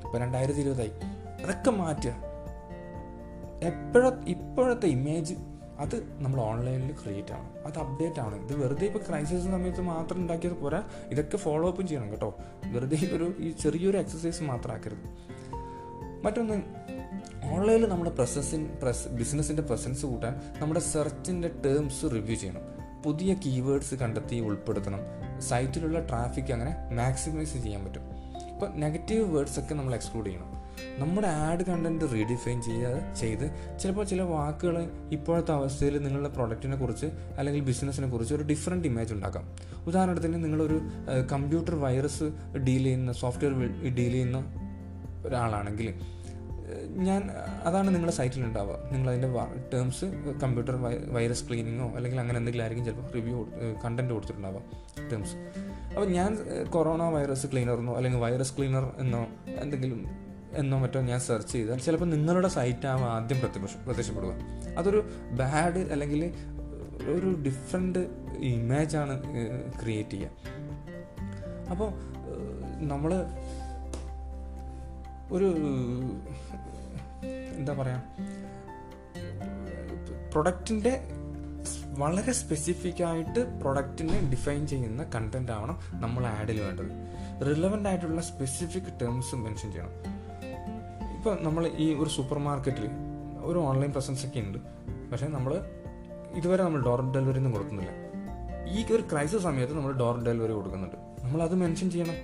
[0.06, 0.91] ഇപ്പം രണ്ടായിരത്തി ഇരുപതായി
[1.44, 2.13] അതൊക്കെ മാറ്റുക
[3.63, 5.34] എപ്പോഴ ഇപ്പോഴത്തെ ഇമേജ്
[5.80, 10.53] അത് നമ്മൾ ഓൺലൈനിൽ ക്രിയേറ്റ് ആണ് അത് അപ്ഡേറ്റ് ആണ് ഇത് വെറുതെ ഇപ്പോൾ ക്രൈസിസ് സമയത്ത് മാത്രം ഉണ്ടാക്കിയത്
[10.53, 10.84] പോരാ.
[11.12, 12.36] ഇതൊക്കെ ഫോളോ അപ്പും ചെയ്യണം കേട്ടോ.
[12.65, 15.32] വെറുതെ ഒരു ഈ ചെറിയൊരു എക്സസൈസ് മാത്രം ആക്കരുത്.
[16.25, 16.62] മറ്റൊന്ന്
[17.45, 22.62] ഓൺലൈനിൽ നമ്മുടെ പ്രസൻസിൻ പ്രസ് ബിസിനസ്സിന്റെ പ്രസൻസ് കൂട്ടാൻ നമ്മുടെ സെർച്ചിന്റെ ടേംസ് റിവ്യൂ ചെയ്യണം.
[23.05, 25.00] പുതിയ കീവേഡ്സ് കണ്ടെത്തി ഉൾപ്പെടുത്തണം.
[25.41, 28.01] സൈറ്റിലുള്ള ട്രാഫിക് അങ്ങനെ മാക്സിമൈസ് ചെയ്യാൻ പറ്റും.
[28.53, 30.62] ഇപ്പോൾ നെഗറ്റീവ് വേർഡ്സ് ഒക്കെ നമ്മൾ എക്സ്ക്ലൂഡ് ചെയ്യണം.
[30.98, 37.05] നമ്മുടെ ആഡ് കണ്ടന്റ് റീഡിഫൈൻ ചെയ്യാതെ ചെയ്ത് ചിലപ്പോൾ ചില വാക്കുകൾ ഇപ്പോഴത്തെ അവസ്ഥയിൽ നിങ്ങളുടെ പ്രൊഡക്റ്റിനെ കുറിച്ച്
[37.38, 39.55] അല്ലെങ്കിൽ ബിസിനസ്സിനെ കുറിച്ച് ഒരു ഡിഫറെന്റ് ഇമേജ് ഉണ്ടാക്കാം.
[39.88, 40.81] ഉദാഹരണത്തിന് നിങ്ങളൊരു
[41.31, 42.24] കമ്പ്യൂട്ടർ വൈറസ്
[42.57, 43.57] ഡീൽ ചെയ്യുന്ന സോഫ്റ്റ്വെയർ
[43.95, 44.43] ഡീൽ ചെയ്യുന്ന
[45.25, 45.93] ഒരാളാണെങ്കിൽ
[46.96, 47.30] ഞാൻ
[47.63, 49.28] അതാണ് നിങ്ങളുടെ സൈറ്റിൽ ഉണ്ടാവുക നിങ്ങൾ അതിന്റെ
[49.74, 50.06] ടേംസ്
[50.44, 50.75] കമ്പ്യൂട്ടർ
[51.13, 53.46] വൈറസ് ക്ലീനിങ്ങോ അല്ലെങ്കിൽ അങ്ങനെ എന്തെങ്കിലും ആയിരിക്കും ചിലപ്പോൾ റിവ്യൂ
[53.86, 54.62] കണ്ടന്റ് കൊടുത്തിട്ടുണ്ടാവുക
[55.12, 55.36] ടേംസ്
[55.88, 56.38] അപ്പോൾ ഞാൻ
[56.70, 62.48] കൊറോണ വൈറസ് ക്ലീനറെന്നോ അല്ലെങ്കിൽ വൈറസ് ക്ലീനർ എന്നോ എന്തെങ്കിലും എന്നോ മറ്റോ ഞാൻ സെർച്ച് ചെയ്താൽ ചിലപ്പോൾ നിങ്ങളുടെ
[62.48, 64.34] സൈറ്റാവും ആദ്യം പ്രത്യക്ഷ പ്രത്യക്ഷപ്പെടുക.
[64.78, 66.34] അതൊരു ബാഡ് അല്ലെങ്കിൽ
[67.10, 68.00] ഒരു ഡിഫറെന്റ്
[68.40, 69.24] ഇമേജാണ്
[69.84, 70.30] ക്രിയേറ്റ് ചെയ്യുക.
[71.70, 72.12] അപ്പോൾ
[72.88, 73.25] നമ്മൾ
[75.32, 75.48] ഒരു
[77.58, 78.02] എന്താ പറയുക
[80.32, 80.94] പ്രൊഡക്റ്റിന്റെ
[82.00, 86.92] വളരെ സ്പെസിഫിക് ആയിട്ട് പ്രൊഡക്റ്റിനെ ഡിഫൈൻ ചെയ്യുന്ന കണ്ടന്റ് ആവണം നമ്മൾ ആഡിൽ വേണ്ടത്.
[87.48, 89.96] റിലവന്റ് ആയിട്ടുള്ള സ്പെസിഫിക് ടേംസ് മെൻഷൻ ചെയ്യണം.
[91.16, 92.88] ഇപ്പോൾ നമ്മൾ ഈ ഒരു സൂപ്പർ മാർക്കറ്റിൽ
[93.42, 94.58] ഒരു ഓൺലൈൻ പ്രസൻസ് ഒക്കെ ഉണ്ട്
[95.12, 95.54] പക്ഷേ നമ്മൾ
[96.36, 97.92] ഇതുവരെ നമ്മൾ ഡോർ ഡെലിവറി ഒന്നും കൊടുക്കുന്നില്ല.
[98.70, 100.98] ഈ ഒരു ക്രൈസിസ് സമയത്ത് നമ്മൾ ഡോർ ഡെലിവറി കൊടുക്കുന്നുണ്ട്.
[101.24, 102.18] നമ്മൾ അത് മെൻഷൻ ചെയ്യണം.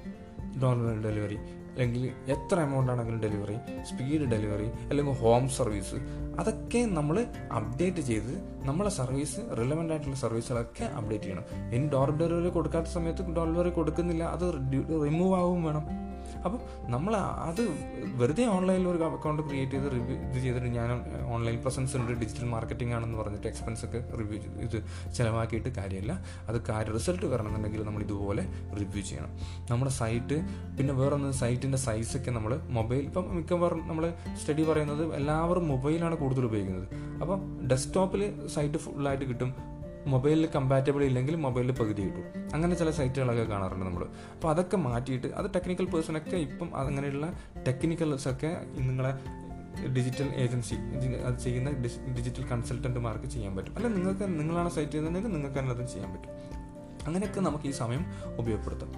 [0.62, 1.38] ഡോർ ഡെലിവറി
[1.78, 5.96] അല്ലെങ്കിൽ എത്ര എമൗണ്ട് ആണെങ്കിലും ഡെലിവറി സ്പീഡ് ഡെലിവറി അല്ലെങ്കിൽ ഹോം സർവീസ്
[6.40, 11.74] അതൊക്കെ നമ്മൾ അപ്ഡേറ്റ് ചെയ്ത് നമ്മളെ സർവീസ് റിലവന്റ് ആയിട്ടുള്ള സർവീസുകളൊക്കെ അപ്ഡേറ്റ് ചെയ്യണം.
[11.74, 14.24] ഇനി ഡോർ ഡെലിവറി കൊടുക്കാത്ത സമയത്ത് ഡോർ ഡെലിവറി കൊടുക്കുന്നില്ല.
[14.24, 14.54] അത്
[15.06, 16.07] റിമൂവ് ആവും വേണം.
[16.48, 16.62] അപ്പം
[16.94, 17.16] നമ്മൾ
[17.50, 17.62] അത്
[18.22, 20.90] വെറുതെ ഓൺലൈനിൽ ഒരു അക്കൗണ്ട് ക്രിയേറ്റ് ചെയ്ത് റിവ്യൂ ഇത് ചെയ്തിട്ട് ഞാൻ
[21.36, 24.78] ഓൺലൈൻ പ്രസൻസ് ഉണ്ട് ഡിജിറ്റൽ മാർക്കറ്റിംഗ് ആണെന്ന് പറഞ്ഞിട്ട് എക്സ്പെൻസ് ഒക്കെ റിവ്യൂ ഇത്
[25.18, 26.14] ചിലവാക്കിയിട്ട് കാര്യമില്ല.
[26.48, 28.46] അത് കാര്യ റിസൾട്ട് വരണമെന്നുണ്ടെങ്കിൽ നമ്മൾ ഇതുപോലെ
[28.80, 29.32] റിവ്യൂ ചെയ്യണം.
[29.72, 30.38] നമ്മുടെ സൈറ്റ്
[30.78, 36.88] പിന്നെ വേറൊന്ന് സൈറ്റിന്റെ സൈസൊക്കെ നമ്മൾ മൊബൈൽ ഇപ്പം മിക്കവാറും നമ്മൾ സ്റ്റഡി പറയുന്നത് എല്ലാവരും മൊബൈലാണ് കൂടുതൽ ഉപയോഗിക്കുന്നത്.
[37.22, 39.77] അപ്പം ഡെസ്ക്ടോപ്പിൽ സൈറ്റ് ഫുള്ളായിട്ട് കിട്ടും.
[40.08, 42.54] മൊബൈലിൽ കമ്പാറ്റബിൾ ഇല്ലെങ്കിൽ മൊബൈലിൽ പകുതി കിട്ടും.
[42.54, 49.14] അങ്ങനെ ചില സൈറ്റുകളൊക്കെ കാണാറുണ്ട് നമ്മൾ അപ്പോൾ അതൊക്കെ മാറ്റിയിട്ട് അത് ടെക്നിക്കൽ പേഴ്സണൊക്കെ ഇപ്പം അങ്ങനെയുള്ള ടെക്നിക്കൽസൊക്കെ നിങ്ങളെ
[49.88, 50.76] ഡിജിറ്റൽ ഏജൻസി
[51.26, 51.72] അത് ചെയ്യുന്ന
[52.16, 53.76] ഡിജിറ്റൽ കൺസൾട്ടന്റുമാർക്ക് ചെയ്യാൻ പറ്റും.
[53.76, 56.30] അല്ലെങ്കിൽ നിങ്ങൾക്ക് നിങ്ങളാണ് സൈറ്റ് ചെയ്യുന്നതെങ്കിൽ നിങ്ങൾക്ക് തന്നെ അതും ചെയ്യാൻ പറ്റും.
[57.08, 58.06] അങ്ങനെയൊക്കെ നമുക്ക് ഈ സമയം
[58.38, 58.94] ഉപയോഗപ്പെടുത്താം.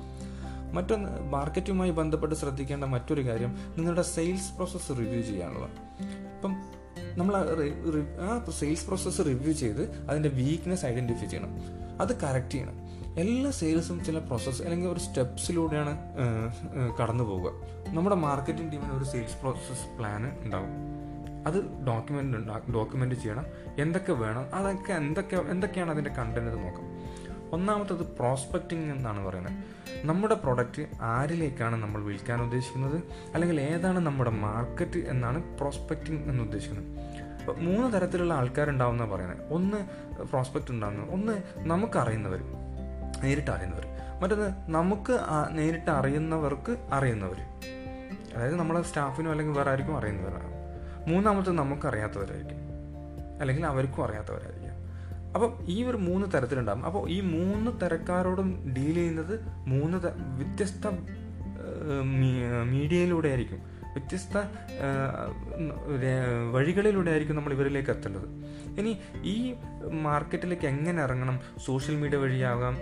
[0.75, 6.03] മറ്റൊന്ന് മാർക്കറ്റുമായി ബന്ധപ്പെട്ട് ശ്രദ്ധിക്കേണ്ട മറ്റൊരു കാര്യം നിങ്ങളുടെ സെയിൽസ് പ്രോസസ്സ് റിവ്യൂ ചെയ്യാനുള്ളതാണ്.
[6.35, 6.78] ഇപ്പം
[7.17, 7.35] നമ്മൾ
[8.21, 11.51] ആ സെയിൽസ് പ്രോസസ്സ് റിവ്യൂ ചെയ്ത് അതിന്റെ വീക്ക്നെസ് ഐഡന്റിഫൈ ചെയ്യണം.
[12.01, 12.75] അത് കറക്റ്റ് ചെയ്യണം.
[13.19, 15.93] എല്ലാ സെയിൽസും ചില പ്രോസസ്സ് അല്ലെങ്കിൽ ഒരു സ്റ്റെപ്സിലൂടെയാണ്
[17.01, 17.51] കടന്നു പോവുക.
[17.87, 20.71] നമ്മുടെ മാർക്കറ്റിംഗ് ടീമിന് ഒരു സെയിൽസ് പ്രോസസ്സ് പ്ലാൻ ഉണ്ടാവും.
[21.47, 22.37] അത് ഡോക്യുമെന്റ്
[22.73, 23.45] ഡോക്യുമെന്റ് ചെയ്യണം.
[23.77, 26.88] എന്തൊക്കെ വേണം അതൊക്കെ എന്തൊക്കെ എന്തൊക്കെയാണ് അതിന്റെ കണ്ടന്റ് നോക്കാം.
[27.53, 29.53] ഒന്നാമത്തത് പ്രോസ്പെക്റ്റിംഗ് എന്നാണ് പറയുന്നത്.
[30.03, 33.03] നമ്മുടെ പ്രൊഡക്റ്റ് ആരിലേക്കാണ് നമ്മൾ വിൽക്കാൻ ഉദ്ദേശിക്കുന്നത്?
[33.33, 36.99] അല്ലെങ്കിൽ ഏതാണ് നമ്മുടെ മാർക്കറ്റ് എന്നാണ് പ്രോസ്പെക്റ്റിംഗ് എന്ന് ഉദ്ദേശിക്കുന്നത്?
[37.39, 39.53] അപ്പോൾ മൂന്ന് തരത്തിലുള്ള ആൾക്കാരുണ്ടാവുന്ന പറയുന്നത്.
[39.53, 39.77] ഒന്ന്
[40.23, 42.41] പ്രോസ്പെക്റ്റ് ഉണ്ടാകുന്നത് ഒന്ന് നമുക്കറിയുന്നവർ
[43.23, 43.85] നേരിട്ട് അറിയുന്നവർ
[44.21, 45.19] മറ്റൊന്ന് നമുക്ക്
[45.51, 47.39] നേരിട്ട് അറിയുന്നവർക്ക് അറിയുന്നവർ
[48.35, 50.49] അതായത് നമ്മളെ സ്റ്റാഫിനോ അല്ലെങ്കിൽ വേറെ ആർക്കും അറിയുന്നവരാണ്.
[51.09, 52.59] മൂന്നാമത്തെ നമുക്കറിയാത്തവരായിരിക്കും
[53.39, 54.68] അല്ലെങ്കിൽ അവർക്കും അറിയാത്തവരായിരിക്കും.
[55.35, 59.35] അപ്പം ഈ ഒരു മൂന്ന് തരത്തിലുണ്ടാകും അപ്പോൾ ഈ മൂന്ന് തരക്കാരോടും ഡീൽ ചെയ്യുന്നത്
[59.67, 59.97] മൂന്ന്
[60.37, 60.85] വ്യത്യസ്ത
[62.71, 63.59] മീഡിയയിലൂടെ ആയിരിക്കും.
[63.91, 64.37] വ്യത്യസ്ത
[66.53, 68.27] വഴികളിലൂടെ ആയിരിക്കും നമ്മൾ ഇവരിലേക്ക് എത്തേണ്ടത്.
[68.79, 69.53] ഇനി ഈ
[70.01, 71.39] മാർക്കറ്റിലേക്ക് എങ്ങനെ ഇറങ്ങണം?
[71.65, 72.77] സോഷ്യൽ മീഡിയ വഴിയാവാം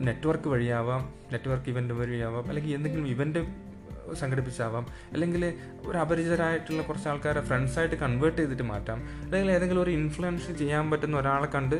[0.00, 3.38] നെറ്റ്വർക്ക് വഴിയാവാം നെറ്റ്വർക്ക് ഇവന്റ് വഴിയാവാം അല്ലെങ്കിൽ എന്തെങ്കിലും ഇവന്റ്
[4.14, 4.86] സംഘടിപ്പിച്ചാവാം.
[5.12, 5.54] അല്ലെങ്കിൽ
[5.86, 9.08] ഒരു അപരിചിതരായിട്ടുള്ള കുറച്ച് ആൾക്കാരെ ഫ്രണ്ട്സായിട്ട് കൺവേർട്ട് ചെയ്തിട്ട് മാറ്റാം.
[9.24, 11.74] അല്ലെങ്കിൽ ഏതെങ്കിലും ഒരു ഇൻഫ്ലുവൻസ് ചെയ്യാൻ പറ്റുന്ന ഒരാളെ കണ്ട്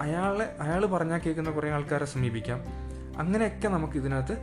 [0.00, 2.60] അയാളെ അയാൾ പറഞ്ഞാൽ കേൾക്കുന്ന കുറേ ആൾക്കാരെ സമീപിക്കാം.
[3.18, 4.36] അങ്ങനെയൊക്കെ നമുക്ക് ഇതിനകത്ത്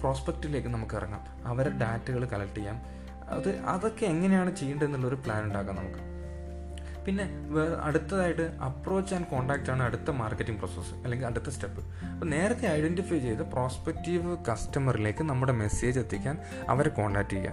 [0.00, 1.48] പ്രോസ്പെക്റ്റിലേക്ക് നമുക്ക് ഇറങ്ങാം.
[1.48, 2.76] അവരെ ഡാറ്റകൾ കളക്ട് ചെയ്യാം.
[3.28, 6.13] അത് അതൊക്കെ എങ്ങനെയാണ് ചെയ്യേണ്ടതെന്നുള്ളൊരു പ്ലാൻ ഉണ്ടാക്കാം നമുക്ക്.
[7.06, 7.24] പിന്നെ
[7.82, 11.82] അടുത്തതായിട്ട് അപ്രോച്ച് ആൻഡ് കോൺടാക്റ്റ് ആണ് അടുത്ത മാർക്കറ്റിംഗ് പ്രോസസ്സ് അല്ലെങ്കിൽ അടുത്ത സ്റ്റെപ്പ്
[12.12, 17.52] അപ്പോൾ നേരത്തെ ഐഡന്റിഫൈ ചെയ്ത് പ്രോസ്പെക്റ്റീവ് കസ്റ്റമറിലേക്ക് നമ്മുടെ മെസ്സേജ് എത്തിക്കാൻ അവരെ കോണ്ടാക്ട് ചെയ്യുക.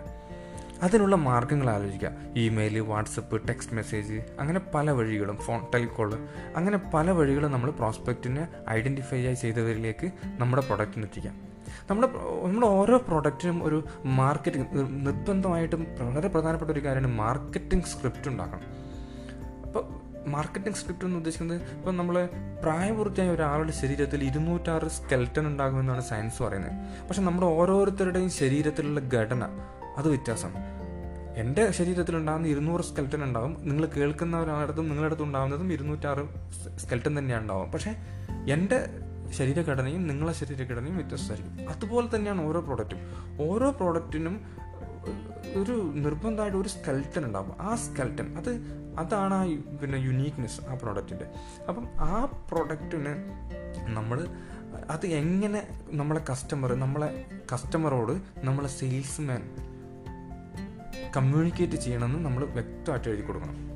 [0.84, 2.12] അതിനുള്ള മാർഗങ്ങൾ ആലോചിക്കുക.
[2.36, 6.13] ഇമെയിൽ വാട്സപ്പ് ടെക്സ്റ്റ് മെസ്സേജ് അങ്ങനെ പല വഴികളും ഫോൺ ടെലികോൾ
[6.56, 11.36] അങ്ങനെ പല വഴികളും നമ്മൾ പ്രോസ്പെക്റ്റിനെ ഐഡന്റിഫൈ ചെയ്തവരിലേക്ക് നമ്മുടെ പ്രൊഡക്റ്റിന് എത്തിക്കാം.
[11.89, 12.08] നമ്മുടെ
[12.43, 14.67] നമ്മുടെ ഓരോ പ്രോഡക്റ്റിനും ഒരു മാർക്കറ്റിംഗ്
[15.06, 18.81] നിർബന്ധമായിട്ടും വളരെ പ്രധാനപ്പെട്ട ഒരു കാര്യമാണ് മാർക്കറ്റിംഗ് സ്ക്രിപ്റ്റ് ഉണ്ടാക്കണം.
[20.27, 22.29] മാർക്കറ്റിംഗ് സ്ക്രിപ്റ്റ് എന്ന് ഉദ്ദേശിക്കുന്നത് ഇപ്പം നമ്മൾ
[22.63, 26.71] പ്രായപൂർത്തിയായ ഒരാളുടെ ശരീരത്തിൽ ഇരുന്നൂറ്റാറ് സ്കെൽറ്റൺ ഉണ്ടാകുമെന്നാണ് സയൻസ് പറയുന്നത്.
[27.07, 29.43] പക്ഷെ നമ്മുടെ ഓരോരുത്തരുടെയും ശരീരത്തിലുള്ള ഘടന
[29.97, 30.81] അത് വ്യത്യാസമാണ്.
[31.36, 36.25] എന്റെ ശരീരത്തിലുണ്ടാകുന്ന ഇരുന്നൂറ് സ്കെൽറ്റൻ ഉണ്ടാകും നിങ്ങൾ കേൾക്കുന്ന ഒരാളടുത്തും നിങ്ങളുടെ അടുത്തും ഉണ്ടാകുന്നതും ഇരുന്നൂറ്റാറ്
[36.77, 37.95] സ്കെൽറ്റൻ തന്നെയാണ് ഉണ്ടാവും പക്ഷേ
[38.49, 38.88] എന്റെ
[39.31, 41.69] ശരീരഘടനയും നിങ്ങളെ ശരീരഘടനയും വ്യത്യസ്തമായിരിക്കും.
[41.69, 42.99] അതുപോലെ തന്നെയാണ് ഓരോ പ്രോഡക്റ്റും
[43.49, 44.62] ഓരോ പ്രോഡക്റ്റിനും
[45.56, 47.62] ഒരു നിർബന്ധമായിട്ട് ഒരു സ്കെൽറ്റൻ ഉണ്ടാവും.
[47.62, 48.50] ആ സ്കെൽറ്റൻ അത്
[49.00, 49.44] അതാണ് ആ
[49.82, 51.26] പിന്നെ യുനീക്നെസ് ആ പ്രോഡക്റ്റിന്റെ
[51.70, 53.16] അപ്പം ആ പ്രോഡക്റ്റിന്
[53.88, 54.28] നമ്മൾ
[54.90, 59.56] അത് എങ്ങനെ നമ്മളെ കസ്റ്റമർ നമ്മളെ കസ്റ്റമറോട് നമ്മളെ സെയിൽസ്മാൻ
[61.18, 63.70] കമ്മ്യൂണിക്കേറ്റ് ചെയ്യണമെന്ന് നമ്മൾ വ്യക്തമായിട്ട് എഴുതി കൊടുക്കണം.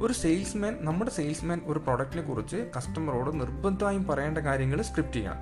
[0.00, 5.36] ഒരു സെയിൽസ്മാൻ നമ്മുടെ സെയിൽസ്മാൻ ഒരു പ്രോഡക്റ്റിനെ കുറിച്ച് കസ്റ്റമറോട് നിർബന്ധമായും പറയേണ്ട കാര്യങ്ങൾ സ്ക്രിപ്റ്റ് ചെയ്യണം.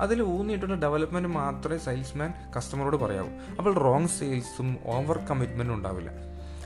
[0.00, 3.28] അതിൽ ഊന്നിയിട്ടുള്ള ഡെവലപ്മെന്റ് മാത്രമേ സെയിൽസ്മാൻ കസ്റ്റമറോട് പറയാവൂ.
[3.58, 6.10] അപ്പോൾ റോങ് സെയിൽസും ഓവർ കമ്മിറ്റ്മെന്റും ഉണ്ടാവില്ല.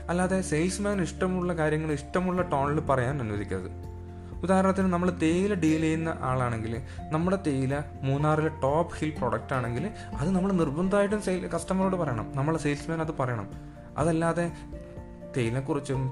[0.09, 3.93] അല്ലാതെ സെയിൽസ്മാൻ ഇഷ്ടമുള്ള കാര്യങ്ങൾ ഇഷ്ടമുള്ള ടോണിൽ പറയാൻ അനുവദിക്കരുത്.
[4.43, 10.51] ഉദാഹരണത്തിന് നമ്മൾ തേയില ഡീൽ ചെയ്യുന്ന ആളാണെങ്കിൽ നമ്മുടെ തേയില മൂന്നാറിലെ ടോപ്പ് ഹിൽ പ്രൊഡക്റ്റ് ആണെങ്കിൽ അത് നമ്മൾ
[10.51, 12.31] നിർബന്ധമായിട്ടും സെയിൽ കസ്റ്റമറോട് പറയണം.
[12.35, 13.47] നമ്മളെ സെയിൽസ്മാൻ അത് പറയണം.
[13.97, 14.51] അതല്ലാതെ
[15.37, 16.11] തേയിലിനെക്കുറിച്ചും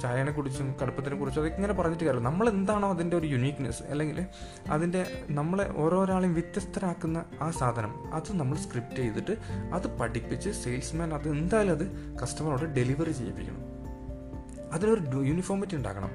[0.83, 2.29] കടുപ്പത്തിനെ കുറിച്ചും അതൊക്കെ ഇങ്ങനെ പറഞ്ഞിട്ട് കാര്യമില്ല.
[2.29, 4.25] നമ്മൾ എന്താണോ അതിന്റെ ഒരു യുണീക്നെസ് അല്ലെങ്കിൽ
[4.69, 9.37] അതിന്റെ നമ്മളെ ഓരോരാളെയും വ്യത്യസ്തരാക്കുന്ന ആ സാധനം അത് നമ്മൾ സ്ക്രിപ്റ്റ് ചെയ്തിട്ട്
[9.73, 13.57] അത് പഠിപ്പിച്ച് സെയിൽസ്മാൻ അത് എന്തായാലും അത് കസ്റ്റമറോട് ഡെലിവറി ചെയ്യിപ്പിക്കണം.
[14.73, 16.09] അതിനൊരു യൂണിഫോമിറ്റി ഉണ്ടാക്കണം.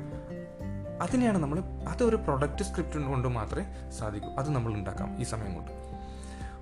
[1.03, 4.29] അതിനെയാണ് നമ്മൾ അതൊരു പ്രൊഡക്റ്റ് സ്ക്രിപ്റ്റ് കൊണ്ട് മാത്രമേ സാധിക്കൂ.
[4.29, 5.86] അത് നമ്മൾ ഉണ്ടാക്കാം ഈ സമയം കൊണ്ട്.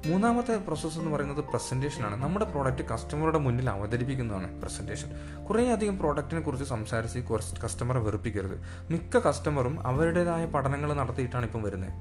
[0.07, 5.11] മൂന്നാമത്തെ പ്രോസസ്സ് എന്ന് പറയുന്നത് പ്രസന്റേഷനാണ് നമ്മുടെ പ്രോഡക്റ്റ് കസ്റ്റമറുടെ മുന്നിൽ അവതരിപ്പിക്കുന്നതാണ് പ്രസന്റേഷൻ
[5.45, 8.57] കുറേ അധികം പ്രോഡക്റ്റിനെ കുറിച്ച് സംസാരിച്ച് കുറച്ച് കസ്റ്റമറെ വെറുപ്പിക്കരുത്.
[8.91, 11.93] മിക്ക കസ്റ്റമറും അവരുടേതായ പഠനങ്ങൾ നടത്തിയിട്ടാണ് ഇപ്പം വരുന്നത്.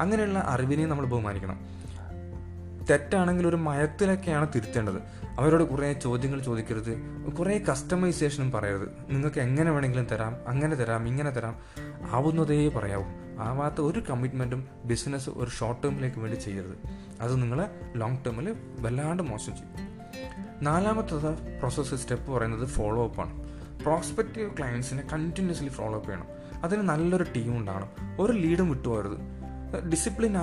[0.00, 1.87] അങ്ങനെയുള്ള അറിവിനെയും നമ്മൾ ബഹുമാനിക്കണം.
[2.90, 4.94] തെറ്റാണെങ്കിൽ ഒരു മയത്തിലൊക്കെയാണ് തിരുത്തേണ്ടത്.
[5.38, 6.98] അവരോട് കുറേ ചോദ്യങ്ങൾ ചോദിക്കരുത്.
[7.38, 8.88] കുറേ കസ്റ്റമൈസേഷനും പറയരുത്.
[9.08, 11.56] നിങ്ങൾക്ക് എങ്ങനെ വേണമെങ്കിലും തരാം അങ്ങനെ തരാം ഇങ്ങനെ തരാം.
[12.12, 13.06] ആവുന്നതേ പറയാവും.
[13.38, 16.78] ആവാത്ത ഒരു കമ്മിറ്റ്മെന്റും ബിസിനസ് ഒരു ഷോർട്ട് ടേമിലേക്ക് വേണ്ടി ചെയ്യരുത്.
[17.20, 19.88] അത് നിങ്ങളെ ലോങ് ടേമിൽ വല്ലാണ്ട് മോശം ചെയ്യും.
[20.62, 21.16] നാലാമത്തെ
[21.58, 23.48] പ്രോസസ്സ് സ്റ്റെപ്പ് പറയുന്നത് ഫോളോ അപ്പ് ആണ്.
[23.82, 26.26] പ്രോസ്പെക്റ്റീവ് ക്ലയൻസിനെ കണ്ടിന്യൂസ്ലി ഫോളോ അപ്പ് ചെയ്യണം.
[26.64, 27.88] അതിന് നല്ലൊരു ടീം ഉണ്ടാകണം.
[28.20, 29.37] ഒരു ലീഡും വിട്ടുപോകരുത്.
[29.76, 30.34] ഡിസിപ്ലിൻ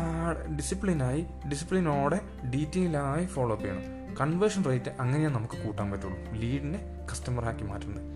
[0.56, 4.16] ഡിസിപ്ലിനായി ഡിസിപ്ലിനോടെ ഡീറ്റെയിലായി ഫോളോ അപ്പ് ചെയ്യണം.
[4.22, 6.18] കൺവേർഷൻ റേറ്റ് അങ്ങനെയാണ് നമുക്ക് കൂട്ടാൻ പറ്റുള്ളൂ.
[6.34, 8.16] ലീഡിനെ കസ്റ്റമറാക്കി മാറ്റുന്നത്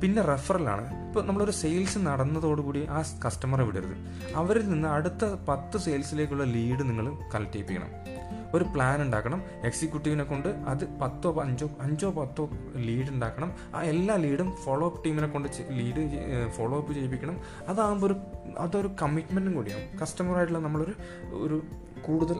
[0.00, 3.96] പിന്നെ റെഫറലാണ് ഇപ്പോൾ നമ്മളൊരു സെയിൽസ് നടന്നതോടുകൂടി ആ കസ്റ്റമറെ വിടരുത്.
[4.34, 8.11] അവരിൽ നിന്ന് അടുത്ത പത്ത് സെയിൽസിലേക്കുള്ള ലീഡ് നിങ്ങൾ കളക്ട് ചെയ്യിപ്പിക്കണം
[8.54, 9.42] ഒരു പ്ലാൻ ഉണ്ടാക്കണം.
[9.64, 13.52] എക്സിക്യൂട്ടീവിനെ കൊണ്ട് അത് പത്തോ അഞ്ചോ അഞ്ചോ പത്തോ ലീഡ് ഉണ്ടാക്കണം.
[13.74, 17.40] ആ എല്ലാ ലീഡും ഫോളോ അപ്പ് ടീമിനെ കൊണ്ട് ലീഡ് ഫോളോ അപ്പ് ചെയ്യിപ്പിക്കണം.
[17.68, 18.16] അതാകുമ്പോൾ ഒരു
[18.58, 20.92] അതൊരു കമ്മിറ്റ്മെന്റും കൂടിയാകും കസ്റ്റമറായിട്ടുള്ള നമ്മളൊരു
[21.32, 21.62] ഒരു
[22.06, 22.36] കൂടുതൽ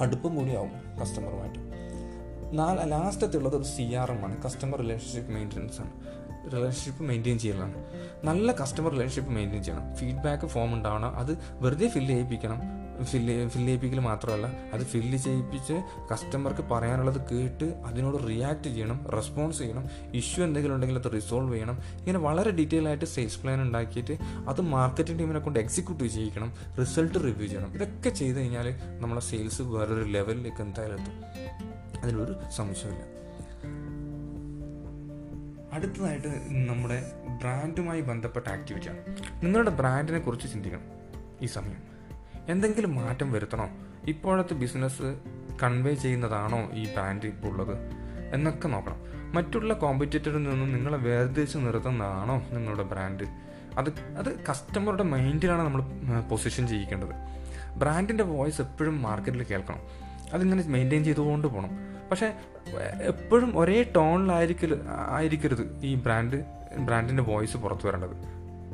[0.00, 0.70] അടുപ്പം കൂടിയാവും
[1.00, 1.58] കസ്റ്റമറുമായിട്ട്
[2.58, 4.42] നാല് ലാസ്റ്റത്തുള്ളത് ഒരു സി ആർ എം ആണ്.
[4.42, 5.90] കസ്റ്റമർ റിലേഷൻഷിപ്പ് മെയിന്റനൻസ് ആണ്.
[6.52, 7.84] റിലേഷൻഷിപ്പ് മെയിന്റെയിൻ ചെയ്യലാണ്.
[8.24, 9.94] നല്ല കസ്റ്റമർ റിലേഷൻഷിപ്പ് മെയിന്റെയിൻ ചെയ്യണം.
[9.94, 11.16] ഫീഡ്ബാക്ക് ഫോം ഉണ്ടാവണം.
[11.16, 12.60] അത് വെറുതെ ഫില്ല് ചെയ്യിപ്പിക്കണം.
[13.02, 15.82] ഫില്ല് ഫില്ല് ചെയ്യിപ്പിക്കൽ മാത്രമല്ല അത് ഫില്ല് ചെയ്യിപ്പിച്ച്
[16.12, 21.78] കസ്റ്റമർക്ക് പറയാനുള്ളത് കേട്ട് അതിനോട് റിയാക്ട് ചെയ്യണം റെസ്പോൺസ് ചെയ്യണം ഇഷ്യൂ എന്തെങ്കിലും ഉണ്ടെങ്കിൽ അത് റിസോൾവ് ചെയ്യണം.
[21.98, 27.46] ഇങ്ങനെ വളരെ ഡീറ്റെയിൽ ആയിട്ട് സെയിൽസ് പ്ലാൻ ഉണ്ടാക്കിയിട്ട് അത് മാർക്കറ്റിംഗ് ടീമിനെ കൊണ്ട് എക്സിക്യൂട്ടീവ് ചെയ്യിക്കണം റിസൾട്ട് റിവ്യൂ
[27.46, 27.74] ചെയ്യണം.
[27.74, 31.14] ഇതൊക്കെ ചെയ്ത് കഴിഞ്ഞാൽ നമ്മളെ സെയിൽസ് വേറൊരു ലെവലിലേക്ക് എന്തായാലും എത്തും.
[32.02, 33.16] അതിലൊരു സംശയമില്ല
[35.72, 38.98] അടുത്തതായിട്ട് നമ്മുടെ ബ്രാൻഡുമായി ബന്ധപ്പെട്ട ആക്ടിവിറ്റിയാണ്
[39.44, 40.84] നിങ്ങളുടെ ബ്രാൻഡിനെ കുറിച്ച് ചിന്തിക്കണം
[41.42, 41.95] ഈ സമയം.
[42.48, 43.68] എന്തെങ്കിലും മാറ്റം വരുത്തണോ?
[44.04, 45.20] ഇപ്പോഴത്തെ ബിസിനസ്
[45.62, 47.78] കൺവേ ചെയ്യുന്നതാണോ ഈ ബ്രാൻഡ് ഇപ്പോൾ ഉള്ളത്
[48.34, 48.96] എന്നൊക്കെ നോക്കണം.
[49.34, 53.24] മറ്റുള്ള കോമ്പറ്റേറ്ററിൽ നിന്നും നിങ്ങളെ വേർതിരിച്ച് നിർത്തുന്നതാണോ നിങ്ങളുടെ ബ്രാൻഡ്
[53.78, 55.82] അത് അത് കസ്റ്റമറുടെ മൈൻഡിലാണ് നമ്മൾ
[56.20, 57.08] പൊസിഷൻ ചെയ്യിക്കേണ്ടത്.
[57.78, 59.80] ബ്രാൻഡിന്റെ വോയിസ് എപ്പോഴും മാർക്കറ്റിൽ കേൾക്കണം.
[60.32, 61.70] അതിങ്ങനെ മെയിന്റെയിൻ ചെയ്തുകൊണ്ട് പോകണം
[62.10, 62.34] പക്ഷേ
[63.02, 66.44] എപ്പോഴും ഒരേ ടോണിലായിരിക്കൽ ആയിരിക്കരുത് ഈ ബ്രാൻഡ്
[66.78, 68.16] ബ്രാൻഡിന്റെ വോയിസ് പുറത്തു വരേണ്ടത്.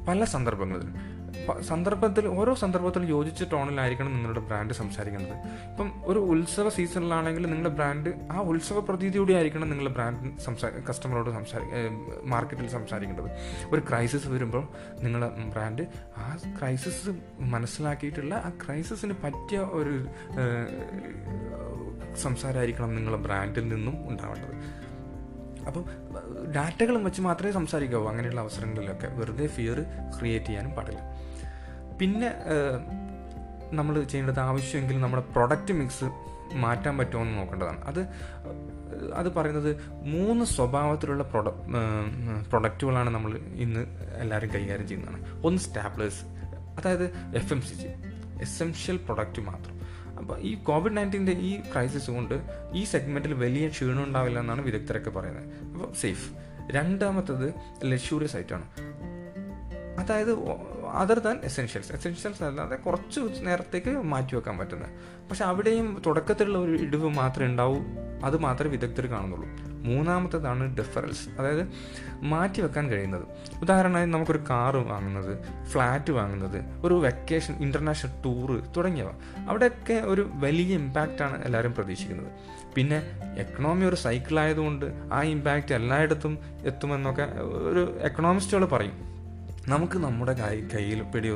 [0.09, 1.12] പല സന്ദർഭങ്ങളിലും
[1.61, 5.37] സന്ദർഭത്തിൽ ഓരോ സന്ദർഭത്തിലും യോജിച്ച ടോണിലായിരിക്കണം നിങ്ങളുടെ ബ്രാൻഡ് സംസാരിക്കുന്നത്.
[5.71, 11.65] ഇപ്പം ഒരു ഉത്സവ സീസണിലാണെങ്കിൽ നിങ്ങളുടെ ബ്രാൻഡ് ആ ഉത്സവ പ്രതീതിയോടെ ആയിരിക്കണം നിങ്ങളുടെ ബ്രാൻഡ് സംസാ കസ്റ്റമറോട് സംസാരി
[12.23, 13.31] മാർക്കറ്റിൽ സംസാരിക്കേണ്ടത്.
[13.71, 14.69] ഒരു ക്രൈസിസ് വരുമ്പോൾ
[15.01, 15.87] നിങ്ങളുടെ ബ്രാൻഡ്
[16.19, 20.07] ആ ക്രൈസിസ് മനസ്സിലാക്കിയിട്ടുള്ള ആ ക്രൈസിസിന് പറ്റിയ ഒരു
[22.17, 24.83] സംസാരമായിരിക്കണം നിങ്ങളുടെ ബ്രാൻഡിൽ നിന്നും ഉണ്ടാവേണ്ടത്.
[25.67, 25.85] അപ്പം
[26.53, 29.07] ഡാറ്റകളും വെച്ച് മാത്രമേ സംസാരിക്കാവൂ അങ്ങനെയുള്ള അവസരങ്ങളിലൊക്കെ.
[29.07, 29.85] വെറുതെ ഫിയർ
[30.19, 31.01] ക്രിയേറ്റ് ചെയ്യാനും പാടില്ല.
[32.03, 32.33] പിന്നെ
[33.73, 36.05] നമ്മൾ ചെയ്യേണ്ടത് ആവശ്യമെങ്കിൽ നമ്മുടെ പ്രൊഡക്റ്റ് മിക്സ്
[36.55, 37.85] മാറ്റാൻ പറ്റുമോ എന്ന് നോക്കേണ്ടതാണ്.
[37.85, 38.01] അത്
[39.15, 41.49] അത് പറയുന്നത് മൂന്ന് സ്വഭാവത്തിലുള്ള പ്രൊഡ
[42.51, 43.81] പ്രൊഡക്റ്റുകളാണ് നമ്മൾ ഇന്ന്
[44.17, 45.43] എല്ലാവരും കൈകാര്യം ചെയ്യുന്നതാണ്.
[45.47, 46.25] ഒന്ന് സ്റ്റാപ്ലേഴ്സ്
[46.79, 47.05] അതായത്
[47.37, 47.89] F M C G
[48.43, 49.77] essential product മാത്രം.
[50.19, 52.35] അപ്പോൾ ഈ കോവിഡ് നയന്റീന്റെ ഈ ക്രൈസിസ് കൊണ്ട്
[52.73, 55.49] ഈ സെഗ്മെന്റിൽ വലിയ ക്ഷീണം ഉണ്ടാവില്ല എന്നാണ് വിദഗ്ധരൊക്കെ പറയുന്നത്.
[55.65, 56.29] അപ്പോൾ സേഫ്
[56.71, 58.67] രണ്ടാമത്തത് ലക്ഷൂറിയസ് ആയിട്ടാണ്.
[60.01, 60.33] അതായത്
[60.93, 64.91] അതർ ദാൻ എസെൻഷ്യൽസ് എസെൻഷ്യൽസ് അല്ലാതെ കുറച്ച് നേരത്തേക്ക് മാറ്റി വെക്കാൻ പറ്റുന്നത്.
[65.29, 67.77] പക്ഷെ അവിടെയും തുടക്കത്തിലുള്ള ഒരു ഇടിവ് മാത്രമേ ഉണ്ടാവൂ.
[68.25, 69.49] അത് മാത്രമേ വിദഗ്ധർ കാണുന്നുള്ളൂ.
[69.67, 71.69] മൂന്നാമത്തേതാണ് ഡിഫറൻസ് അതായത്
[72.23, 73.25] മാറ്റി വെക്കാൻ കഴിയുന്നത്.
[73.63, 79.09] ഉദാഹരണമായി നമുക്കൊരു കാറ് വാങ്ങുന്നത് ഫ്ലാറ്റ് വാങ്ങുന്നത് ഒരു വെക്കേഷൻ ഇന്റർനാഷണൽ ടൂറ് തുടങ്ങിയവ.
[79.49, 82.33] അവിടെയൊക്കെ ഒരു വലിയ ഇമ്പാക്റ്റാണ് എല്ലാവരും പ്രതീക്ഷിക്കുന്നത്.
[82.75, 89.12] പിന്നെ എക്കണോമി ഒരു സൈക്കിൾ ആയതുകൊണ്ട് ആ ഇമ്പാക്റ്റ് എല്ലായിടത്തും എത്തുമെന്നൊക്കെ ഒരു എക്കണോമിസ്റ്റുകൾ പറയും.
[89.69, 91.29] നമുക്ക് നമ്മുടെ കൈ കയ്യിൽ പിടി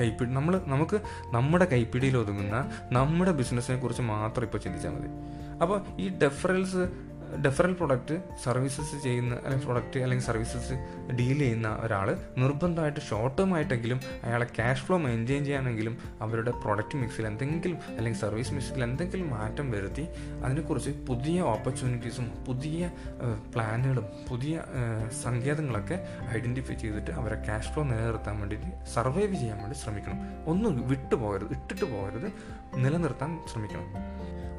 [0.00, 1.00] കൈപ്പിടി നമ്മൾ നമുക്ക്
[1.32, 5.08] നമ്മുടെ കൈപ്പിടിയിൽ ഒതുങ്ങുന്ന നമ്മുടെ ബിസിനസ്സിനെ കുറിച്ച് മാത്രം ഇപ്പോൾ ചിന്തിച്ചാൽ മതി.
[5.62, 10.72] അപ്പോൾ ഈ ഡെഫറൽസ് ഡെഫറൽ പ്രൊഡക്റ്റ് സർവീസസ് ചെയ്യുന്ന അല്ലെങ്കിൽ പ്രൊഡക്റ്റ് അല്ലെങ്കിൽ സർവീസസ്
[11.12, 17.26] ഡീൽ ചെയ്യുന്ന ഒരാൾ നിർബന്ധമായിട്ട് ഷോർട്ട് ടേം ആയിട്ടെങ്കിലും അയാളെ ക്യാഷ് ഫ്ലോ മെയിന്റെയിൻ ചെയ്യാനെങ്കിലും അവരുടെ പ്രൊഡക്റ്റ് മിക്സിൽ
[17.26, 20.08] എന്തെങ്കിലും അല്ലെങ്കിൽ സർവീസ് മിക്സിൽ എന്തെങ്കിലും മാറ്റം വരുത്തി
[20.44, 22.90] അതിനെക്കുറിച്ച് പുതിയ ഓപ്പർച്യൂണിറ്റീസും പുതിയ
[23.54, 24.64] പ്ലാനുകളും പുതിയ
[25.24, 30.20] സങ്കേതങ്ങളൊക്കെ ഐഡന്റിഫൈ ചെയ്തിട്ട് അവരെ ക്യാഷ് ഫ്ലോ നിലനിർത്താൻ വേണ്ടിയിട്ട് സർവൈവ് ചെയ്യാൻ വേണ്ടി ശ്രമിക്കണം.
[30.46, 32.32] ഒന്നും വിട്ടുപോകരുത് ഇട്ടിട്ട് പോകരുത്
[32.74, 33.86] നിലനിർത്താൻ ശ്രമിക്കണം.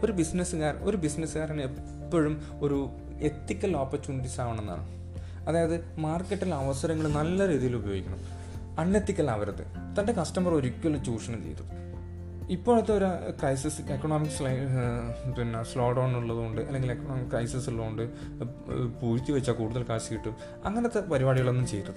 [0.04, 2.90] ഒരു ബിസിനസ്സുകാർ ഒരു ബിസിനസ്സുകാരൻ എപ്പോഴും ഒരു
[3.22, 4.88] എത്തിക്കൽ ഓപ്പർച്യൂണിറ്റീസ് ആവണമെന്നാണ്.
[5.48, 8.20] അതായത് മാർക്കറ്റിൽ അവസരങ്ങൾ നല്ല രീതിയിൽ ഉപയോഗിക്കണം.
[8.80, 9.64] അൺഎത്തിക്കൽ ആവരുത്.
[10.00, 11.64] തന്റെ കസ്റ്റമർ ഒരിക്കലും ചൂഷണം ചെയ്തു
[12.50, 13.06] ഇപ്പോഴത്തെ ഒരു
[13.42, 14.44] ക്രൈസിസ് എക്കണോമിക്സ്
[15.38, 18.04] പിന്നെ സ്ലോ ഡൗൺ ഉള്ളതുകൊണ്ട് അല്ലെങ്കിൽ എക്കണോമിക് ക്രൈസിസ് ഉള്ളതുകൊണ്ട്
[19.02, 20.36] പൂഴ്ത്തി വെച്ചാൽ കൂടുതൽ കാശ് കിട്ടും.
[20.66, 21.96] അങ്ങനത്തെ പരിപാടികളൊന്നും ചെയ്യരുത്.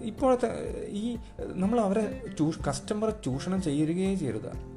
[0.00, 0.48] ഇപ്പോഴത്തെ
[0.88, 4.73] ഈ നമ്മൾ അവരെ ചൂ കസ്റ്റമറെ ചൂഷണം ചെയ്യുകയേ ചെയ്യരുത്.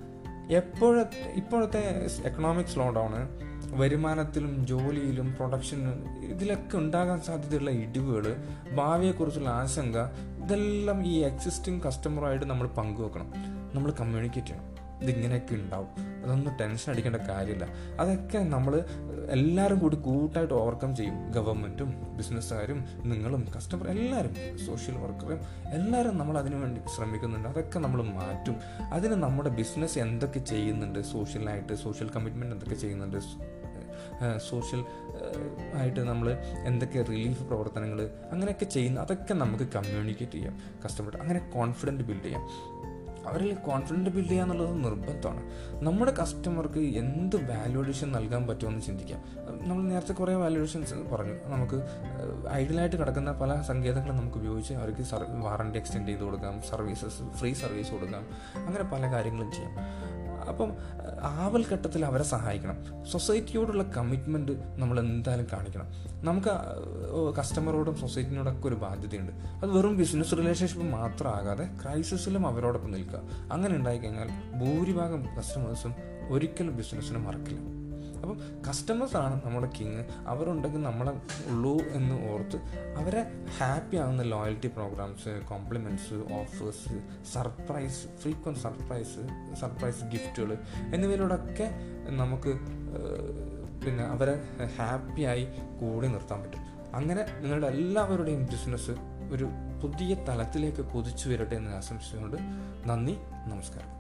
[0.52, 3.28] എപ്പോഴത്തെ ഇപ്പോഴത്തെ എക്കണോമിക് സ്ലോ ഡൗണ്
[3.76, 8.36] വരുമാനത്തിലും ജോലിയിലും പ്രൊഡക്ഷനും ഇതിലൊക്കെ ഉണ്ടാകാൻ സാധ്യതയുള്ള ഇടിവുകൾ
[8.76, 9.98] ഭാവിയെക്കുറിച്ചുള്ള ആശങ്ക
[10.44, 13.34] ഇതെല്ലാം ഈ എക്സിസ്റ്റിംഗ് കസ്റ്റമറായിട്ട് നമ്മൾ പങ്കുവെക്കണം.
[13.74, 14.77] നമ്മൾ കമ്മ്യൂണിക്കേറ്റ് ചെയ്യണം.
[15.02, 15.88] ഇതിങ്ങനെയൊക്കെ ഉണ്ടാവും.
[16.26, 17.68] അതൊന്നും ടെൻഷൻ അടിക്കേണ്ട കാര്യമില്ല.
[18.00, 18.86] അതൊക്കെ നമ്മൾ
[19.30, 21.32] എല്ലാവരും കൂടി കൂട്ടായിട്ട് ഓവർകം ചെയ്യും.
[21.32, 27.50] ഗവൺമെന്റും ബിസിനസ്സുകാരും നിങ്ങളും കസ്റ്റമർ എല്ലാവരും സോഷ്യൽ വർക്കറും എല്ലാവരും നമ്മൾ അതിനു വേണ്ടി ശ്രമിക്കുന്നുണ്ട്.
[27.50, 28.56] അതൊക്കെ നമ്മൾ മാറ്റും.
[28.94, 31.00] അതിന് നമ്മുടെ ബിസിനസ് എന്തൊക്കെ ചെയ്യുന്നുണ്ട്?
[31.00, 33.18] സോഷ്യലായിട്ട് സോഷ്യൽ കമ്മിറ്റ്മെന്റ് എന്തൊക്കെ ചെയ്യുന്നുണ്ട്?
[34.50, 34.84] സോഷ്യൽ
[35.76, 40.60] ആയിട്ട് നമ്മൾ എന്തൊക്കെ റിലീഫ് പ്രവർത്തനങ്ങൾ അങ്ങനെയൊക്കെ ചെയ്യുന്ന അതൊക്കെ നമുക്ക് കമ്മ്യൂണിക്കേറ്റ് ചെയ്യാം.
[40.86, 42.44] കസ്റ്റമർ അങ്ങനെ കോൺഫിഡന്റ് ബിൽഡ് ചെയ്യാം.
[43.28, 45.44] അവരിൽ കോൺഫിഡന്റ് ബിൽഡ് ചെയ്യുക എന്നുള്ളത് നിർബന്ധമാണ്.
[45.84, 49.24] നമ്മുടെ കസ്റ്റമർക്ക് എന്ത് വാല്യുവേഷൻ നൽകാൻ പറ്റുമെന്ന് ചിന്തിക്കാം.
[49.70, 51.34] നമ്മൾ നേരത്തെ കുറേ വാല്യുവേഷൻസ് പറഞ്ഞു.
[51.46, 51.82] നമുക്ക്
[52.52, 55.04] ഐഡിയലായിട്ട് കിടക്കുന്ന പല സങ്കേതങ്ങളും നമുക്ക് ഉപയോഗിച്ച് അവർക്ക്
[55.44, 56.62] വാറണ്ടി എക്സ്റ്റെൻഡ് ചെയ്ത് കൊടുക്കാം.
[56.62, 58.24] സർവീസസ് ഫ്രീ സർവീസ് കൊടുക്കാം.
[58.56, 59.74] അങ്ങനെ പല കാര്യങ്ങളും ചെയ്യാം.
[60.48, 60.72] അപ്പം
[61.22, 62.78] ആവൽ ഘട്ടത്തിൽ അവരെ സഹായിക്കണം.
[63.12, 65.86] സൊസൈറ്റിയോടുള്ള കമ്മിറ്റ്മെന്റ് നമ്മൾ എന്തായാലും കാണിക്കണം.
[66.26, 66.50] നമുക്ക്
[67.40, 69.32] കസ്റ്റമറോടും സൊസൈറ്റിനോടൊക്കെ ഒരു ബാധ്യതയുണ്ട്.
[69.32, 73.22] അത് വെറും ബിസിനസ് റിലേഷൻഷിപ്പ് മാത്രമാകാതെ ക്രൈസിസിലും അവരോടൊപ്പം നിൽക്കുക.
[73.52, 74.30] അങ്ങനെ ഉണ്ടായിക്കഴിഞ്ഞാൽ
[74.60, 75.96] ഭൂരിഭാഗം കസ്റ്റമേഴ്സും
[76.30, 77.87] ഒരിക്കലും ബിസിനസ്സിനെ മറക്കില്ല.
[78.22, 78.38] അപ്പം
[78.70, 81.14] കസ്റ്റമേഴ്സാണ് നമ്മുടെ കിങ് അവരുണ്ടെങ്കിൽ നമ്മളെ
[81.48, 82.58] ഉള്ളൂ എന്ന് ഓർത്ത്
[82.98, 83.22] അവരെ
[83.58, 86.98] ഹാപ്പി ആകുന്ന loyalty programmes compliments offers
[87.34, 89.22] surprise frequent surprise
[89.56, 90.58] surprise ഗിഫ്റ്റുകൾ
[90.94, 91.70] എന്നിവയിലൂടെയൊക്കെ
[92.22, 92.54] നമുക്ക്
[93.86, 94.36] പിന്നെ അവരെ
[94.78, 95.48] ഹാപ്പിയായി
[95.82, 96.64] കൂടി നിർത്താൻ പറ്റും.
[96.94, 98.92] അങ്ങനെ നിങ്ങളുടെ എല്ലാവരുടെയും ബിസിനസ്
[99.32, 99.48] ഒരു
[99.82, 102.38] പുതിയ തലത്തിലേക്ക് കുതിച്ചു വരട്ടെ എന്ന് ആശംസിച്ചുകൊണ്ട്
[102.90, 103.92] നന്ദി നമസ്കാരം.